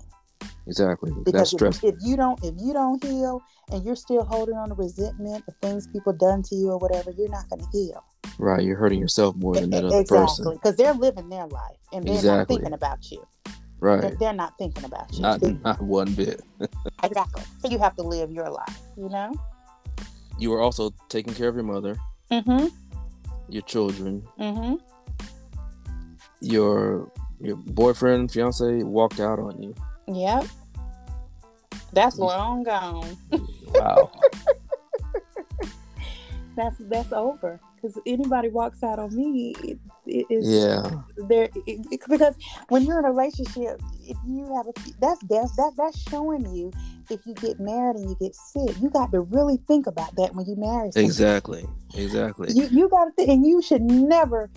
[0.67, 1.13] Exactly.
[1.25, 3.43] Because if, if, you don't if you don't heal
[3.73, 7.11] and you're still holding on to resentment of things people done to you or whatever,
[7.11, 8.05] you're not going to heal.
[8.39, 8.63] Right.
[8.63, 10.27] You're hurting yourself more than that other exactly.
[10.27, 10.53] person.
[10.55, 12.39] Because they're living their life and they're exactly.
[12.39, 13.27] not thinking about you.
[13.81, 14.01] Right.
[14.01, 15.21] They're, they're not thinking about you.
[15.21, 16.43] Not, not one bit.
[17.05, 17.43] exactly.
[17.61, 19.35] So you have to live your life, you know?
[20.39, 21.97] You were also taking care of your mother.
[22.31, 22.67] Mm-hmm.
[23.49, 24.27] Your children.
[24.39, 24.77] Mm-hmm.
[26.41, 27.11] Your
[27.41, 29.75] your boyfriend, fiance walked out on you.
[30.09, 30.47] Yep.
[31.93, 33.17] That's long gone.
[33.69, 34.11] Wow.
[36.59, 41.03] that's that's over because anybody walks out on me, it, it is yeah.
[41.29, 41.49] There
[41.91, 42.35] because
[42.69, 46.73] when you're in a relationship, if you have a that's that's that that's showing you
[47.11, 50.35] if you get married and you get sick, you got to really think about that
[50.35, 50.91] when you marry.
[50.93, 51.07] Somebody.
[51.07, 52.53] Exactly, exactly.
[52.53, 54.51] You you got to think, and you should never.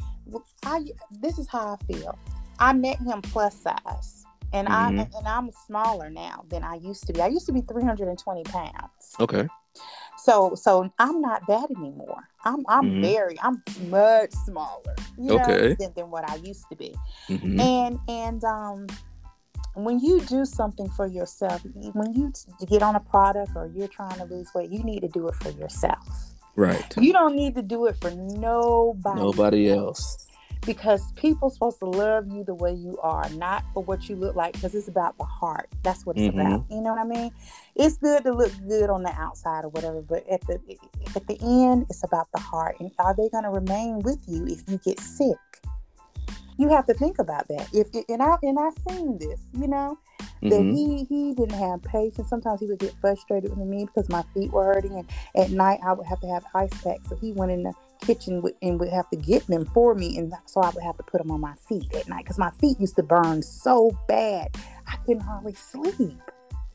[0.64, 0.84] I
[1.22, 2.18] this is how I feel.
[2.60, 4.21] I met him plus size,
[4.54, 5.00] and mm-hmm.
[5.00, 7.22] I and I'm smaller now than I used to be.
[7.22, 9.16] I used to be 320 pounds.
[9.20, 9.48] Okay.
[10.18, 12.28] So so I'm not that anymore.
[12.44, 13.02] I'm I'm mm-hmm.
[13.02, 15.70] very I'm much smaller, you okay.
[15.70, 16.94] know, than, than what I used to be.
[17.30, 17.60] Mm-hmm.
[17.60, 18.88] And and um
[19.74, 21.62] when you do something for yourself,
[21.94, 22.34] when you
[22.68, 25.36] get on a product or you're trying to lose weight, you need to do it
[25.36, 26.06] for yourself.
[26.58, 26.94] Right.
[26.98, 29.22] You don't need to do it for nobody.
[29.22, 29.80] Nobody else.
[29.80, 30.31] else
[30.65, 34.36] because people supposed to love you the way you are, not for what you look
[34.36, 35.67] like, because it's about the heart.
[35.84, 36.39] That's what it's mm-hmm.
[36.39, 36.65] about.
[36.69, 37.32] You know what I mean?
[37.76, 40.60] It's good to look good on the outside or whatever, but at the
[41.15, 42.76] at the end, it's about the heart.
[42.80, 45.38] And are they going to remain with you if you get sick?
[46.58, 47.67] You have to think about that.
[47.74, 50.76] If and I and I seen this, you know, that mm-hmm.
[50.76, 52.30] he he didn't have patience.
[52.30, 55.80] Sometimes he would get frustrated with me because my feet were hurting, and at night
[55.84, 57.10] I would have to have ice packs.
[57.10, 60.34] So he went in the kitchen and would have to get them for me, and
[60.46, 62.80] so I would have to put them on my feet at night because my feet
[62.80, 64.56] used to burn so bad
[64.88, 66.20] I couldn't hardly sleep.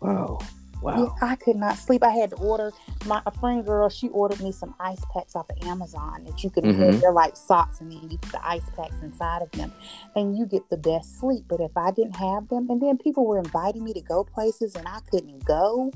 [0.01, 0.39] Wow.
[0.83, 1.15] Wow.
[1.23, 2.05] I could not sleep.
[2.05, 2.71] I had to order
[3.07, 6.51] my a friend girl, she ordered me some ice packs off of Amazon that you
[6.51, 7.01] can mm-hmm.
[7.01, 9.73] they're like socks and then you put the ice packs inside of them
[10.15, 11.45] and you get the best sleep.
[11.49, 14.75] But if I didn't have them and then people were inviting me to go places
[14.77, 15.93] and I couldn't go.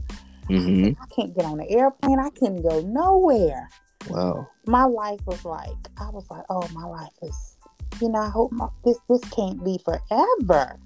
[0.48, 1.00] Mm-hmm.
[1.00, 2.18] I can't get on the airplane.
[2.18, 3.68] I couldn't go nowhere.
[4.08, 4.48] Wow.
[4.66, 7.56] My life was like, I was like, oh, my life is,
[8.00, 10.78] you know, I hope my, this this can't be forever.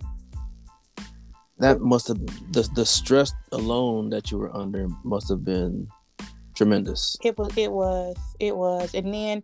[1.59, 2.19] That must have
[2.53, 5.89] the the stress alone that you were under must have been
[6.55, 7.17] tremendous.
[7.23, 7.57] It was.
[7.57, 8.17] It was.
[8.41, 8.95] It was.
[8.95, 9.43] And then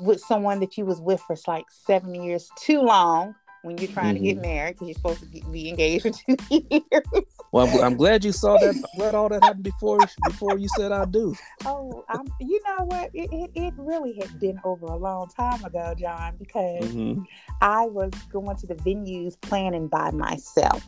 [0.00, 4.14] with someone that you was with for like seven years too long when you're trying
[4.14, 4.24] mm-hmm.
[4.24, 4.54] to get mm-hmm.
[4.54, 7.24] married because you're supposed to get, be engaged for two years.
[7.52, 8.82] Well, I'm, I'm, glad you saw that.
[8.96, 11.34] glad all that happened before before you said I do.
[11.64, 13.10] Oh, I'm, you know what?
[13.12, 17.22] It, it, it, really had been over a long time ago, John, because mm-hmm.
[17.60, 20.84] I was going to the venues planning by myself.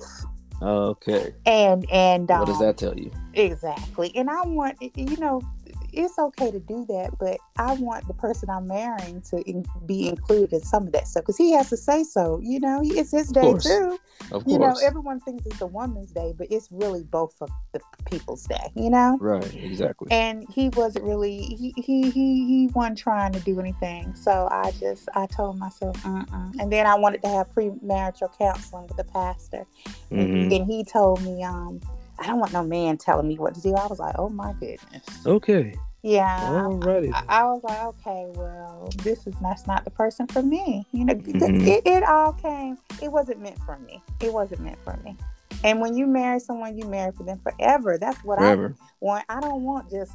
[0.62, 1.34] Okay.
[1.44, 3.10] And and what does um, that tell you?
[3.34, 4.12] Exactly.
[4.14, 5.42] And I want you know
[5.92, 10.08] it's okay to do that, but I want the person I'm marrying to in, be
[10.08, 12.40] included in some of that stuff because he has to say so.
[12.42, 13.98] You know, it's his day too.
[14.30, 14.44] Of course.
[14.46, 18.44] you know, everyone thinks it's a woman's day, but it's really both of the people's
[18.44, 18.70] day.
[18.74, 19.54] You know, right?
[19.54, 20.08] Exactly.
[20.10, 24.14] And he wasn't really he he he he wasn't trying to do anything.
[24.14, 26.54] So I just I told myself, Mm-mm.
[26.58, 29.66] and then I wanted to have premarital counseling with the pastor,
[30.10, 30.18] mm-hmm.
[30.18, 31.80] and, and he told me, um
[32.22, 33.74] I don't want no man telling me what to do.
[33.74, 35.02] I was like, oh my goodness.
[35.26, 35.74] Okay.
[36.02, 36.38] Yeah.
[36.40, 37.12] Alrighty.
[37.12, 40.86] I, I, was like, okay, well, this is that's not the person for me.
[40.92, 41.66] You know, mm-hmm.
[41.66, 42.78] it, it all came.
[43.02, 44.00] It wasn't meant for me.
[44.20, 45.16] It wasn't meant for me.
[45.64, 47.98] And when you marry someone, you marry for them forever.
[47.98, 48.76] That's what forever.
[48.78, 49.24] I want.
[49.28, 50.12] I don't want just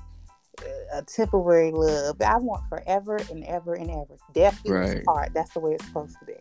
[0.93, 2.22] a temporary love.
[2.22, 4.15] I want forever and ever and ever.
[4.34, 5.04] Death do right.
[5.04, 5.34] part.
[5.34, 6.36] That's the way it's supposed to be.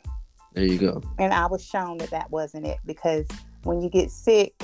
[0.55, 1.03] There you go.
[1.19, 3.27] And I was shown that that wasn't it because
[3.65, 4.55] when you get sick,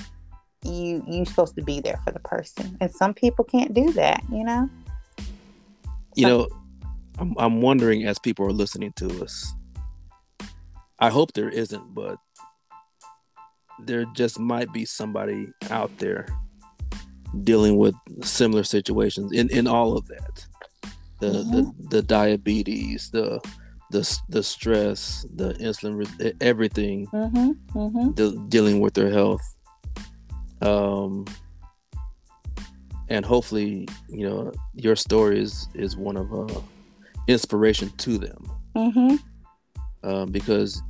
[0.64, 4.22] you you're supposed to be there for the person and some people can't do that
[4.30, 4.68] you know
[6.14, 6.48] you know
[7.18, 9.52] I'm, I'm wondering as people are listening to us
[10.98, 12.16] i hope there isn't but
[13.84, 16.26] there just might be somebody out there
[17.44, 20.46] dealing with similar situations in in all of that
[21.20, 21.50] the Mm-hmm.
[21.52, 23.40] the, the diabetes the
[23.90, 26.06] the the stress the insulin
[26.40, 27.78] everything Mm-hmm.
[27.78, 28.10] Mm-hmm.
[28.12, 29.42] de- dealing with their health
[30.62, 31.24] um
[33.08, 36.60] and hopefully you know your story is is one of uh
[37.28, 39.16] inspiration to them Mm-hmm.
[40.08, 40.80] um, because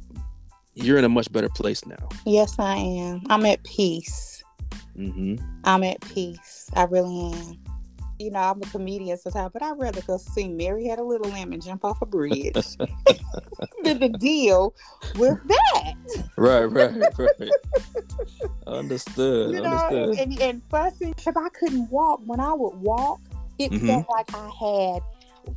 [0.75, 3.23] you're in a much better place now Yes, I am.
[3.29, 4.43] I'm at peace.
[4.97, 5.37] Mm-hmm.
[5.65, 6.71] I'm at peace.
[6.75, 7.59] I really am.
[8.23, 11.29] You know, I'm a comedian sometimes, but I'd rather go see Mary Had a Little
[11.33, 12.55] Lamb and jump off a bridge
[13.83, 14.75] than to deal
[15.17, 15.95] with that.
[16.37, 17.51] right right right
[18.69, 22.21] understood You know, understood and, and fussing because I couldn't walk.
[22.25, 23.21] When I would walk,
[23.59, 23.87] it Mhm.
[23.89, 25.03] felt like I had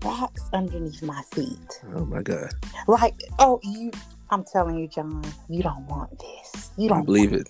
[0.04, 1.82] rocks underneath my feet.
[1.96, 2.50] oh my god
[2.88, 3.92] Like, oh, you.
[4.32, 6.72] I'm telling you, John, you don't want this.
[6.78, 7.48] You don't believe it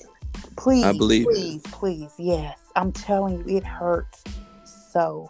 [0.58, 1.32] Please, I believe it.
[1.34, 2.60] please, please, yes.
[2.76, 4.24] I'm telling you, it hurts
[4.96, 5.30] so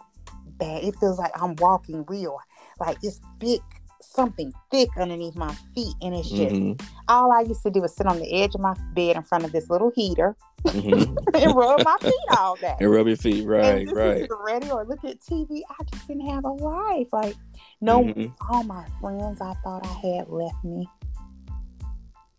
[0.58, 0.84] bad.
[0.84, 2.38] It feels like I'm walking real,
[2.80, 3.60] like it's big,
[4.00, 7.94] something thick underneath my feet, and it's just Mhm, all I used to do was
[7.94, 11.16] sit on the edge of my bed in front of this little heater mhm.
[11.34, 12.74] and rub my feet all day.
[12.80, 15.62] and rub your feet right right radio or look at TV.
[15.68, 17.08] I just didn't have a life.
[17.12, 17.34] Like
[17.80, 18.32] no, Mhm.
[18.50, 20.88] all my friends I thought I had left me.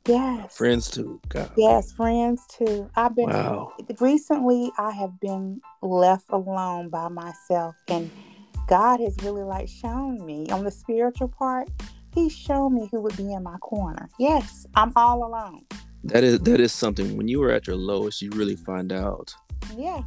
[0.08, 2.90] Yes, friends too god Yes, friends too.
[2.96, 8.12] I've been wow recently I have been left alone by myself and
[8.68, 11.70] God has really like shown me on the spiritual part,
[12.14, 14.10] He's shown me who would be in my corner.
[14.18, 15.66] Yes, I'm all alone.
[16.04, 19.34] that is that is something when you were at your lowest you really find out
[19.76, 20.02] Yeah.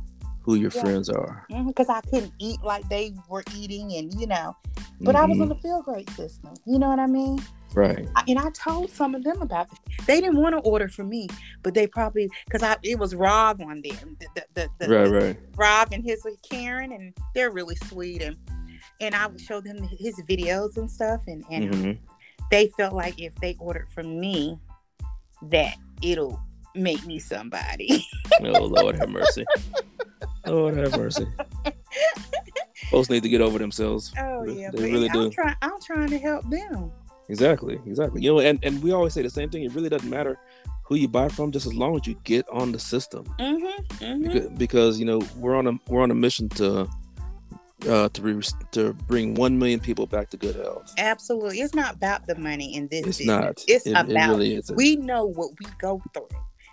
[0.50, 0.82] Who your Yeah.
[0.82, 4.56] friends are mm-hmm, Because I couldn't eat like they were eating and you know.
[5.00, 5.54] But I was on mm-hmm.
[5.54, 6.52] the feel great system.
[6.66, 7.40] You know what I mean?
[7.74, 9.78] right I- and I told some of them about it.
[10.06, 11.28] They didn't want to order for me,
[11.62, 13.92] but they probably because I it was Rob on there.
[14.18, 17.76] The, the, the, the, right the- right Rob and his with Karen, and they're really
[17.88, 18.22] sweet.
[18.22, 18.36] And
[19.00, 21.98] and I would show them his videos and stuff, and and Mhm.
[22.50, 24.58] they felt like if they ordered from me,
[25.50, 26.40] that it'll
[26.74, 28.04] make me somebody.
[28.42, 29.44] oh lord have mercy
[30.46, 31.26] lord have mercy
[32.90, 35.30] folks need to get over themselves oh yeah, they but really I'm do.
[35.30, 35.56] trying.
[35.62, 36.90] I'm trying to help them.
[37.28, 38.22] Exactly, exactly.
[38.22, 39.62] You know, and, and we always say the same thing.
[39.62, 40.36] It really doesn't matter
[40.82, 43.24] who you buy from, just as long as you get on the system.
[43.38, 44.04] Mm-hmm.
[44.04, 44.22] mm-hmm.
[44.22, 46.88] Because, because you know we're on a we're on a mission to
[47.88, 50.92] uh to re, to bring one million people back to good health.
[50.98, 53.06] Absolutely, it's not about the money in this.
[53.06, 53.26] It's business.
[53.26, 53.64] not.
[53.68, 56.28] It's It, about it really we know what we go through,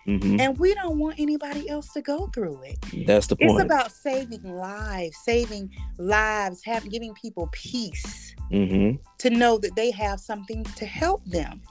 [0.07, 0.39] Mhm.
[0.39, 2.77] and we don't want anybody else to go through it.
[3.05, 3.51] That's the point.
[3.51, 9.91] It's about saving lives, saving lives, having giving people peace hmm to know that they
[9.91, 11.61] have something to help them,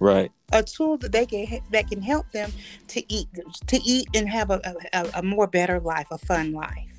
[0.00, 0.32] Right.
[0.52, 2.50] a tool that they can that can help them
[2.88, 3.28] to eat
[3.68, 4.60] to eat and have a,
[4.92, 6.98] a, a more better life, a fun life.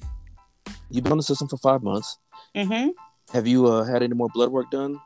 [0.90, 2.18] You've been on the system for five months.
[2.56, 2.90] hmm
[3.34, 5.00] Have you uh, had any more blood work done?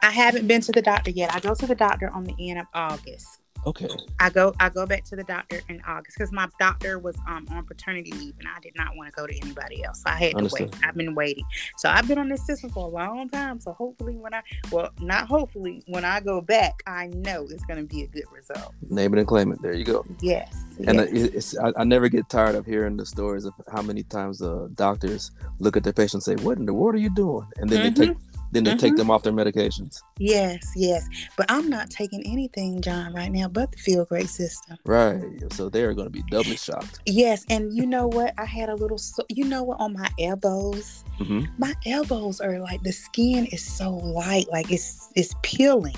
[0.00, 1.34] I haven't been to the doctor yet.
[1.34, 3.26] I go to the doctor on the end of August.
[3.66, 3.88] Okay.
[4.20, 7.48] I go I go back to the doctor in August because my doctor was um,
[7.50, 10.02] on paternity leave and I did not want to go to anybody else.
[10.02, 10.74] So I had to wait.
[10.84, 11.44] I've been waiting.
[11.76, 13.60] So I've been on this system for a long time.
[13.60, 17.80] So hopefully when I well not hopefully when I go back I know it's going
[17.80, 18.72] to be a good result.
[18.88, 19.60] Name it and claim it.
[19.60, 20.04] There you go.
[20.20, 20.54] Yes.
[20.86, 21.08] And yes.
[21.08, 24.42] uh, it's, I, I never get tired of hearing the stories of how many times
[24.42, 27.46] uh, doctors look at their patients and say, "What in the world are you doing?"
[27.56, 28.16] And then they take
[28.56, 28.96] then they take Mhm.
[28.98, 30.00] them off their medications.
[30.18, 31.06] yes, yes.
[31.36, 34.76] But I'm not taking anything, John, right now but the Feel Great system.
[34.84, 35.22] Right.
[35.52, 37.00] So they are going to be doubly shocked.
[37.06, 38.32] Yes, and you know what?
[38.38, 41.04] I had a little so you know what on my elbows?
[41.18, 45.96] hmm My elbows are like the skin is so light, like it's it's peeling.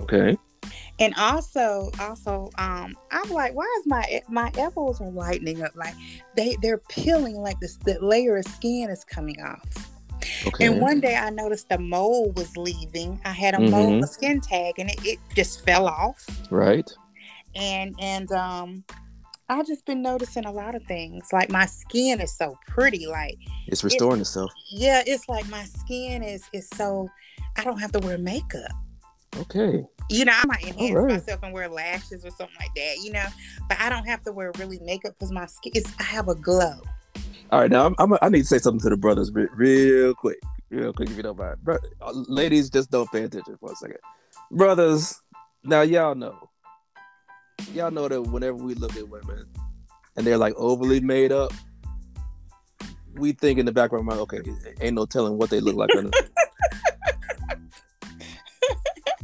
[0.00, 0.36] Okay.
[1.00, 5.72] And also, also, um, I'm like, why is my my elbows are lightening up?
[5.74, 5.94] Like
[6.36, 9.60] they they're peeling, like this the layer of skin is coming off.
[10.46, 10.66] Okay.
[10.66, 13.20] And one day I noticed the mole was leaving.
[13.24, 13.70] I had a Mhm.
[13.70, 16.24] mole a skin tag, and it, it just fell off.
[16.50, 16.90] right.
[17.54, 18.84] And and um,
[19.48, 21.28] I've just been noticing a lot of things.
[21.32, 23.06] Like my skin is so pretty.
[23.06, 23.36] Like
[23.68, 24.50] It's restoring itself.
[24.70, 27.08] yeah, it's like my skin is is so.
[27.56, 28.72] I don't have to wear makeup.
[29.36, 29.84] Okay.
[30.10, 31.10] you know, I might enhance Alright.
[31.20, 33.24] myself and wear lashes or something like that, you know,
[33.68, 36.34] but I don't have to wear really makeup because my skin is, I have a
[36.34, 36.80] glow.
[37.50, 37.70] All right.
[37.70, 40.38] Now I'm, I'm, I need to say something to the brothers re- real quick.
[40.70, 41.56] Real quick, if you don't mind.
[41.62, 43.98] Bro, uh, ladies, just don't pay attention for a second.
[44.50, 45.20] Brothers,
[45.62, 46.50] now y'all know.
[47.72, 49.46] Y'all know that whenever we look at women
[50.16, 51.52] and they're like overly made up,
[53.14, 54.40] we think in the back of our mind, okay,
[54.80, 55.90] ain't no telling what they look like.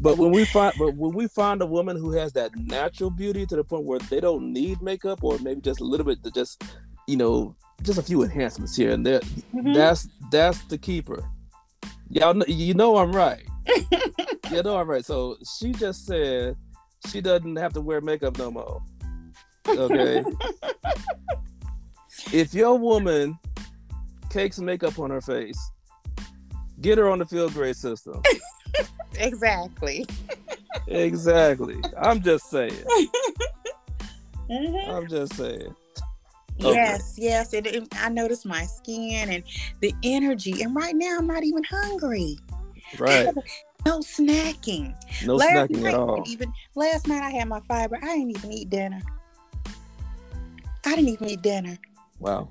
[0.01, 3.45] but when we find, but when we find a woman who has that natural beauty
[3.47, 6.31] to the point where they don't need makeup or maybe just a little bit to
[6.31, 6.63] just,
[7.09, 9.21] you know, just a few enhancements here and there.
[9.55, 9.75] Mhm.
[9.75, 11.25] That's that's the keeper.
[12.09, 13.43] Y'all, know, you know I'm right.
[14.51, 15.05] you know I'm right.
[15.05, 16.57] So she just said
[17.09, 18.83] she doesn't have to wear makeup no more.
[19.69, 20.25] Okay.
[22.33, 23.39] if your woman
[24.31, 25.59] cakes makeup on her face,
[26.81, 28.23] get her on the Feel Great system.
[29.19, 30.07] exactly.
[30.89, 31.81] exactly.
[32.01, 32.85] I'm just saying.
[34.51, 34.89] Mhm.
[34.89, 35.75] I'm just saying.
[36.63, 36.75] Okay.
[36.75, 37.53] Yes, yes.
[37.55, 39.43] It, it- I noticed my skin and
[39.81, 40.63] the energy.
[40.63, 42.39] And right now, I'm not even hungry.
[42.99, 43.29] Right.
[43.87, 44.95] No snacking.
[45.25, 46.23] No last snacking night, at all.
[46.27, 47.99] Even last night, I had my fiber.
[48.03, 49.01] I didn't even eat dinner.
[50.85, 51.79] I didn't even eat dinner.
[52.19, 52.51] Wow.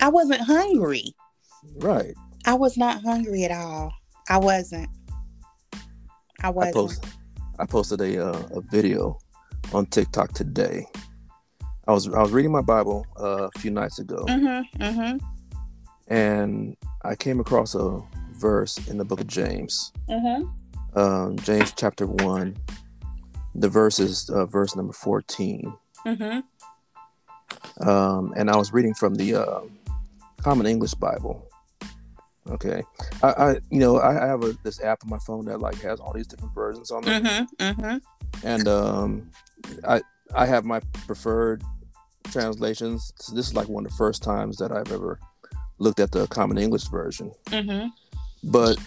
[0.00, 1.14] I wasn't hungry.
[1.76, 2.14] Right.
[2.44, 3.92] I was not hungry at all.
[4.28, 4.88] I wasn't.
[6.42, 6.74] I I wasn't.
[6.74, 7.04] post
[7.60, 9.18] I posted a uh, a video
[9.72, 10.86] on TikTok today.
[11.86, 14.82] I was I was reading my Bible uh, a few nights ago, Mm-hmm.
[14.82, 15.16] Mm-hmm.
[16.08, 18.00] and I came across a
[18.32, 20.98] verse in the book of James, Mm-hmm.
[20.98, 22.56] um, James chapter one.
[23.54, 25.74] The verse is uh, verse number fourteen,
[26.06, 26.40] Mm-hmm.
[27.88, 29.60] um, and I was reading from the uh,
[30.42, 31.48] Common English Bible.
[32.50, 32.82] Okay,
[33.22, 35.80] I, I you know I, I have a, this app on my phone that like
[35.82, 37.20] has all these different versions on there.
[37.20, 37.64] Mm-hmm.
[37.64, 38.46] Mm-hmm.
[38.46, 39.30] and um,
[39.86, 40.02] I
[40.34, 41.62] I have my preferred
[42.30, 43.12] translations.
[43.16, 45.18] So this is like one of the first times that I've ever
[45.78, 47.32] looked at the Common English version.
[47.46, 47.88] Mm-hmm.
[48.44, 48.78] But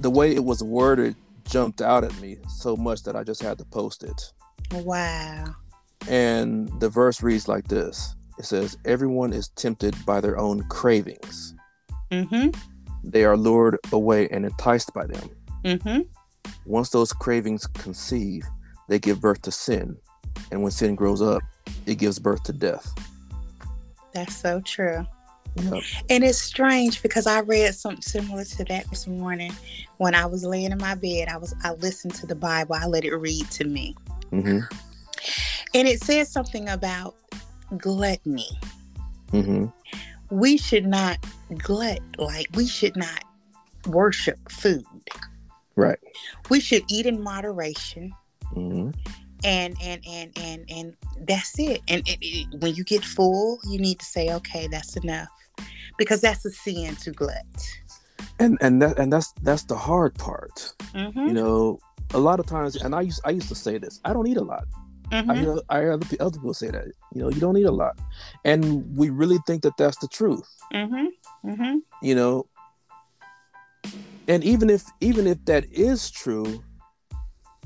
[0.00, 1.16] the way it was worded
[1.48, 4.32] jumped out at me so much that I just had to post it.
[4.72, 5.54] Wow.
[6.08, 11.54] And the verse reads like this: It says, "Everyone is tempted by their own cravings.
[12.10, 12.50] Mm-hmm.
[13.04, 15.30] They are lured away and enticed by them.
[15.64, 16.00] Mm-hmm.
[16.64, 18.44] Once those cravings conceive,
[18.88, 19.96] they give birth to sin,
[20.50, 21.42] and when sin grows up,
[21.86, 22.92] it gives birth to death."
[24.12, 25.06] That's so true.
[25.56, 25.82] Yep.
[26.10, 29.52] And it's strange because I read something similar to that this morning.
[29.98, 32.74] When I was laying in my bed, I was I listened to the Bible.
[32.74, 33.94] I let it read to me.
[34.30, 34.60] hmm
[35.74, 37.14] And it says something about
[37.76, 38.48] gluttony.
[39.30, 39.66] hmm
[40.30, 41.18] We should not
[41.58, 43.24] glut, like we should not
[43.86, 44.84] worship food.
[45.74, 45.98] Right.
[46.48, 48.12] We should eat in moderation
[48.52, 48.90] hmm
[49.44, 51.80] and and and and and that's it.
[51.88, 55.28] And it, it- when you get full, you need to say, okay, that's enough,
[55.98, 57.44] because that's a sin to glut.
[58.38, 60.72] And and that and that's that's the hard part.
[60.94, 61.28] Mm-hmm.
[61.28, 61.78] You know,
[62.14, 64.00] a lot of times, and I used I used to say this.
[64.04, 64.64] I don't eat a lot.
[65.12, 65.38] I Mhm.
[65.38, 66.84] hear I hear other, other people say that.
[67.14, 67.96] You know, you don't eat a lot,
[68.44, 70.48] and we really think that that's the truth.
[70.72, 71.06] Mhm.
[71.44, 71.76] Mhm.
[72.02, 72.46] You know,
[74.28, 76.62] and even if even if that is true,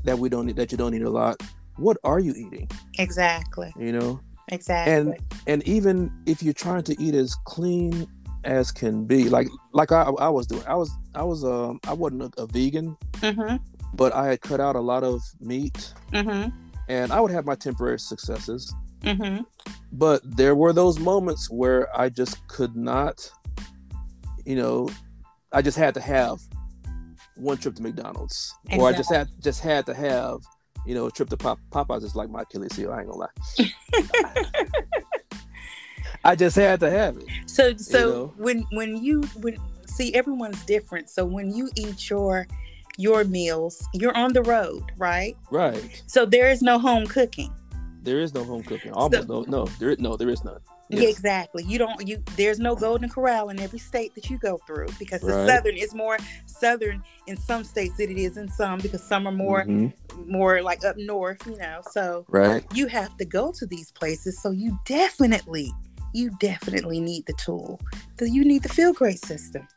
[0.05, 1.41] that we don't that you don't eat a lot.
[1.81, 2.69] What are you eating?
[2.99, 3.73] Exactly.
[3.79, 4.93] You know, Exactly.
[4.95, 5.17] and
[5.47, 8.07] and even if you're trying to eat as clean
[8.45, 11.93] as can be, like like I, I was doing, I was I was um I
[11.95, 13.61] wasn't a, a vegan, mhm.
[13.95, 16.53] but I had cut out a lot of meat, Mhm.
[16.89, 18.75] and I would have my temporary successes.
[19.03, 19.45] Mhm.
[19.93, 23.31] But there were those moments where I just could not,
[24.45, 24.89] you know,
[25.53, 26.39] I just had to have
[27.37, 30.41] one trip to McDonald's, or I just had just had to have,
[30.87, 32.05] you know, a trip to Pop- Popeyes.
[32.05, 32.93] Is like my Achilles heel.
[32.93, 33.29] I ain't gonna lie.
[36.25, 37.27] I just had to have it.
[37.47, 38.35] So so know?
[38.37, 39.57] when when you when
[39.87, 41.11] see everyone's different.
[41.11, 42.47] So when you eat your
[42.97, 45.37] your meals, you're on the road, right?
[45.51, 46.03] Right.
[46.07, 47.53] So there is no home cooking.
[48.03, 48.93] There is no home cooking.
[48.93, 49.43] Almost no.
[49.43, 49.65] No.
[49.79, 50.17] There is no.
[50.17, 50.61] There is none.
[50.93, 51.63] Yeah, exactly.
[51.65, 55.21] You don't you there's no golden corral in every state that you go through because
[55.21, 55.49] the Right.
[55.49, 56.17] southern is more
[56.47, 59.93] southern in some states than it is in some because some are more Mhm.
[60.27, 61.81] more like up north, you know.
[61.93, 62.65] So Right.
[62.75, 64.41] you have to go to these places.
[64.43, 65.73] So you definitely
[66.13, 67.79] you definitely need the tool.
[68.19, 69.69] So you need the feel great system.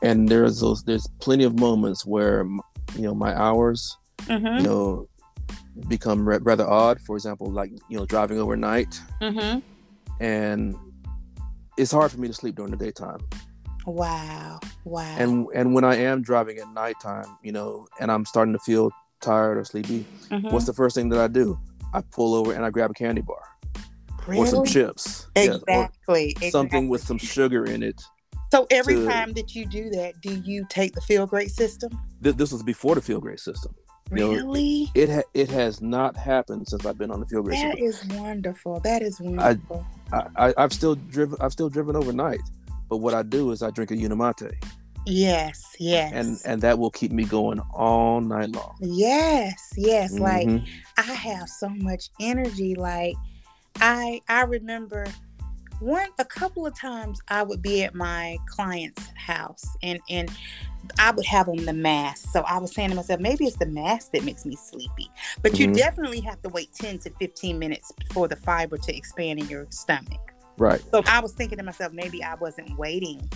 [0.00, 0.82] And there's those.
[0.82, 2.44] There's plenty of moments where,
[2.96, 4.56] you know, my hours, Mm-hmm.
[4.58, 5.08] you know,
[5.88, 7.00] become ra- rather odd.
[7.02, 9.60] For example, like you know, driving overnight, Mm-hmm.
[10.20, 10.74] And
[11.76, 13.18] it's hard for me to sleep during the daytime.
[13.86, 14.60] Wow.
[14.84, 15.16] Wow.
[15.18, 18.90] And and when I am driving at nighttime, you know, and I'm starting to feel
[19.20, 20.52] tired or sleepy, Mhm.
[20.52, 21.58] what's the first thing that I do?
[21.92, 23.42] I pull over and I grab a candy bar
[24.36, 24.68] or some Really?
[24.70, 25.26] chips.
[25.36, 26.34] Yeah, Exactly.
[26.40, 26.86] something exactly.
[26.88, 28.00] with some sugar in it.
[28.50, 31.90] So every to- time that you do that, do you take the feel great system?
[32.22, 33.74] Th- This was before the Feel Great system.
[34.10, 34.90] Really?
[34.94, 37.42] It ha- it has not happened since I've been on the Feel.
[37.42, 38.80] Great That is wonderful.
[38.80, 39.86] That is wonderful.
[40.12, 41.36] I, I, I've still driven.
[41.40, 42.40] I've still driven overnight,
[42.88, 44.52] but what I do is I drink a Unimate,
[45.06, 46.12] yes, yes.
[46.14, 48.76] and and that will keep me going all night long.
[48.80, 50.12] yes, yes.
[50.18, 50.66] Like Mhm.
[50.98, 52.74] I have so much energy.
[52.74, 53.16] Like
[53.80, 55.06] I I remember
[55.80, 60.30] one a couple of times I would be at my client's house and and
[60.98, 62.30] I would have on the mask.
[62.30, 65.10] So I was saying to myself, maybe it's the mask that makes me sleepy.
[65.42, 65.70] But mm-hmm.
[65.70, 69.48] you definitely have to wait 10 to 15 minutes for the fiber to expand in
[69.48, 70.32] your stomach.
[70.56, 70.82] Right.
[70.90, 73.28] So I was thinking to myself, maybe I wasn't waiting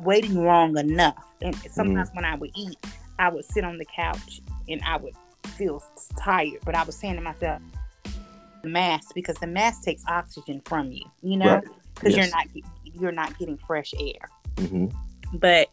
[0.00, 1.24] waiting long enough.
[1.40, 2.16] And sometimes mm-hmm.
[2.16, 2.78] when I would eat,
[3.18, 5.14] I would sit on the couch and I would
[5.56, 5.82] feel
[6.18, 6.60] tired.
[6.64, 7.62] But I was saying to myself,
[8.62, 11.60] The mask because the mask takes oxygen from you, you know,
[11.94, 12.30] because right.
[12.32, 12.52] yes.
[12.54, 14.28] you're not you're not getting fresh air.
[14.56, 14.86] Mm-hmm.
[15.38, 15.68] But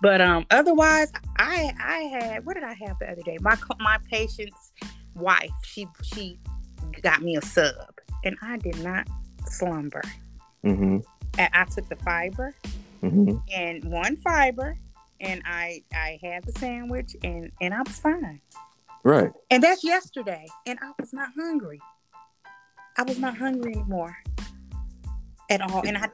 [0.00, 3.38] but um otherwise, I I had what did I have the other day?
[3.40, 4.72] My my patient's
[5.14, 6.38] wife, she she
[7.02, 7.94] got me a sub,
[8.24, 9.08] and I did not
[9.48, 10.02] slumber.
[10.64, 10.98] Mm-hmm.
[11.38, 12.54] And I took the fiber
[13.02, 13.36] mm-hmm.
[13.54, 14.78] and one fiber,
[15.20, 18.40] and I I had the sandwich, and and I was fine.
[19.04, 19.30] Right.
[19.50, 21.80] And that's yesterday, and I was not hungry.
[22.98, 24.16] I was not hungry anymore
[25.50, 25.86] at all.
[25.86, 26.08] And I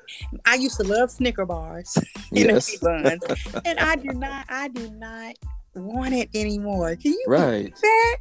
[0.44, 1.96] I used to love Snicker bars
[2.32, 2.76] yes.
[2.78, 3.22] buns.
[3.64, 5.34] and I do not I do not
[5.74, 6.96] want it anymore.
[6.96, 7.74] Can you right.
[7.74, 8.16] that?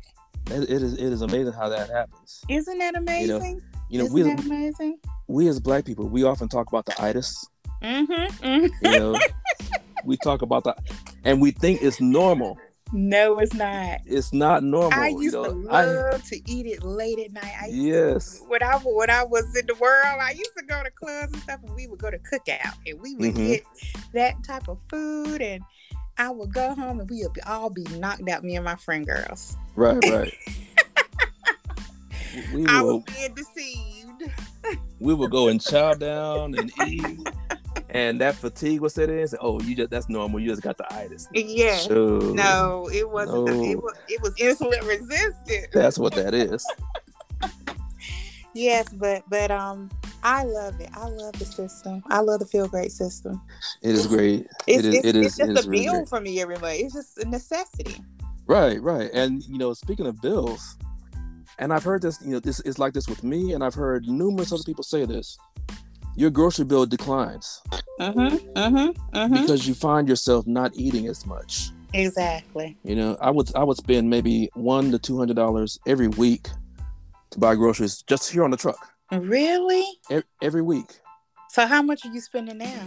[0.48, 2.44] It is it is amazing how that happens.
[2.50, 3.30] Isn't that amazing?
[3.30, 3.56] You know,
[3.90, 5.00] you know Isn't we, that amazing?
[5.28, 7.48] We as black people, we often talk about the itis.
[7.82, 8.86] Mm-hmm, mm-hmm.
[8.86, 9.20] You know,
[10.06, 10.78] we talk about that
[11.24, 12.58] and we think it's normal.
[12.94, 14.00] No, it's not.
[14.06, 15.00] It's not normal.
[15.00, 17.54] I used to love I, to eat it late at night.
[17.62, 18.40] I yes.
[18.40, 21.34] To, when I when I was in the world, I used to go to clubs
[21.34, 23.48] and stuff, and we would go to cookout, and we would mm-hmm.
[23.48, 23.64] get
[24.14, 25.64] that type of food, and
[26.18, 28.44] I would go home, and we would all be knocked out.
[28.44, 29.56] Me and my friend girls.
[29.76, 30.34] Right, right.
[32.54, 34.32] we I was being deceived.
[35.00, 37.30] we would go and chow down and eat
[37.92, 39.28] and that fatigue was set in.
[39.28, 40.40] So, oh, you just that's normal.
[40.40, 41.28] You just got the itis.
[41.34, 41.78] Yeah.
[41.90, 43.46] No, it wasn't.
[43.46, 43.64] No.
[43.64, 45.68] It was it was insulin resistant.
[45.74, 46.66] That's what that is.
[48.54, 49.90] yes, but but um,
[50.24, 50.90] I love it.
[50.94, 52.02] I love the system.
[52.08, 53.42] I love the feel great system.
[53.82, 54.48] It is great.
[54.68, 54.96] It's, it is.
[54.96, 55.26] It's, it is.
[55.26, 56.80] It's just a bill really for me every month.
[56.80, 58.02] It's just a necessity.
[58.48, 60.78] Right, right, and you know, speaking of bills,
[61.60, 62.20] and I've heard this.
[62.22, 65.06] You know, this is like this with me, and I've heard numerous other people say
[65.06, 65.38] this
[66.16, 67.62] your grocery bill declines.
[68.00, 69.42] Mm-hmm, mm-hmm, mm-hmm.
[69.42, 71.70] Because you find yourself not eating as much.
[71.94, 72.78] Exactly.
[72.84, 76.48] You know, I would I would spend maybe one to two hundred dollars every week
[77.32, 78.94] to buy groceries just here on the truck.
[79.12, 79.86] Really?
[80.10, 81.00] Every, every week.
[81.50, 82.84] So how much are you spending now?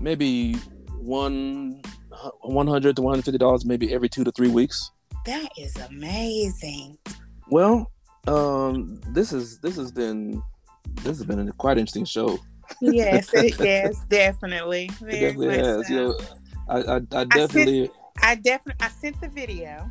[0.00, 0.54] Maybe
[0.98, 1.80] one
[2.40, 4.90] one hundred to one hundred fifty dollars, maybe every two to three weeks.
[5.26, 6.98] That is amazing.
[7.50, 7.90] Well,
[8.26, 10.42] um, this is this has been
[10.96, 12.38] this has been a quite interesting show
[12.80, 14.90] yes, it, yes, definitely.
[15.00, 15.88] Very it definitely has.
[15.88, 15.94] So.
[15.94, 16.18] Know,
[16.68, 17.90] I, I, I definitely.
[18.22, 18.84] I, definitely.
[18.84, 19.90] I sent the video.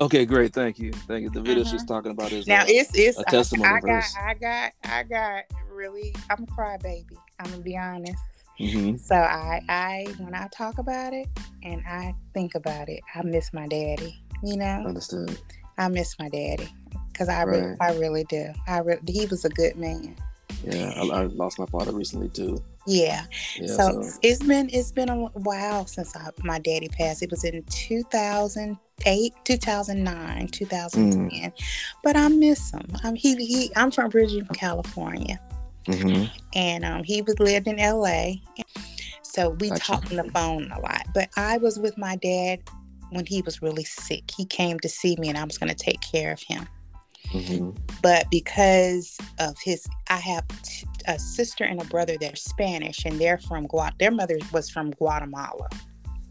[0.00, 0.52] Okay, great.
[0.52, 0.92] Thank you.
[0.92, 1.30] Thank you.
[1.30, 1.70] The video uh-huh.
[1.70, 4.72] she's talking about is now uh, it's it's a testimony I, I got I got
[4.84, 6.14] I got really.
[6.30, 7.16] I'm a crybaby.
[7.38, 8.22] I'm gonna be honest.
[8.58, 8.96] Mm-hmm.
[8.96, 11.28] So I I when I talk about it
[11.62, 14.22] and I think about it, I miss my daddy.
[14.42, 14.84] You know.
[14.86, 15.38] Understood.
[15.78, 16.68] I miss my daddy
[17.12, 17.60] because I right.
[17.60, 18.52] really, I really do.
[18.66, 20.16] I re- he was a good man.
[20.64, 22.62] Yeah, I, I, lost my father recently too.
[22.86, 23.24] Yeah.
[23.58, 27.22] yeah so, so, it's been it's been a while since I, my daddy passed.
[27.22, 31.50] It was in 2008, 2009, 2010.
[31.50, 31.52] Mm.
[32.02, 32.86] But I miss him.
[33.02, 35.40] I'm he, he I'm from Bridgeport, California.
[35.86, 36.24] Mm-hmm.
[36.54, 38.34] And um, he was lived in LA.
[39.22, 39.82] So we gotcha.
[39.82, 41.06] talked on the phone a lot.
[41.14, 42.60] But I was with my dad
[43.10, 44.30] when he was really sick.
[44.36, 46.68] He came to see me and I was going to take care of him.
[47.28, 47.70] Mm-hmm.
[48.02, 52.16] But because of his, I have t- a sister and a brother.
[52.18, 53.98] They're Spanish, and they're from Guat.
[53.98, 55.68] Their mother was from Guatemala.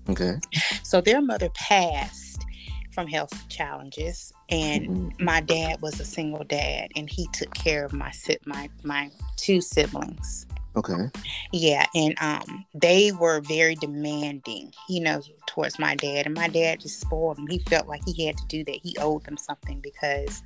[0.09, 0.35] Okay.
[0.83, 2.45] So their mother passed
[2.91, 5.25] from health challenges, and mm-hmm.
[5.25, 8.11] my dad was a single dad, and he took care of my
[8.45, 10.45] my my two siblings.
[10.75, 11.09] Okay.
[11.51, 16.79] Yeah, and um, they were very demanding, you know, towards my dad, and my dad
[16.79, 17.47] just spoiled him.
[17.47, 18.79] He felt like he had to do that.
[18.81, 20.43] He owed them something because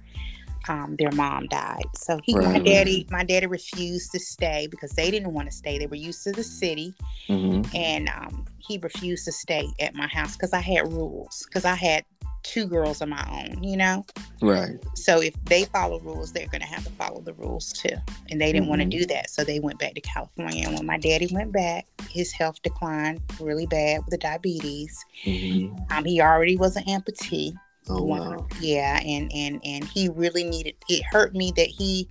[0.67, 1.85] um, their mom died.
[1.93, 2.53] So he, right.
[2.53, 5.77] my daddy, my daddy refused to stay because they didn't want to stay.
[5.77, 6.93] They were used to the city,
[7.27, 7.75] mm-hmm.
[7.75, 11.45] and um, he refused to stay at my house because I had rules.
[11.47, 12.03] Because I had
[12.45, 14.05] two girls of my own, you know.
[14.41, 14.77] Right.
[14.95, 17.95] So if they follow rules, they're going to have to follow the rules too.
[18.29, 18.69] And they didn't mm-hmm.
[18.69, 20.67] want to do that, so they went back to California.
[20.67, 25.03] And when my daddy went back, his health declined really bad with the diabetes.
[25.25, 25.75] Mm-hmm.
[25.91, 27.53] Um, he already was an amputee.
[27.89, 28.47] Oh wow.
[28.61, 30.75] Yeah, and and and he really needed.
[30.87, 32.07] It hurt me that he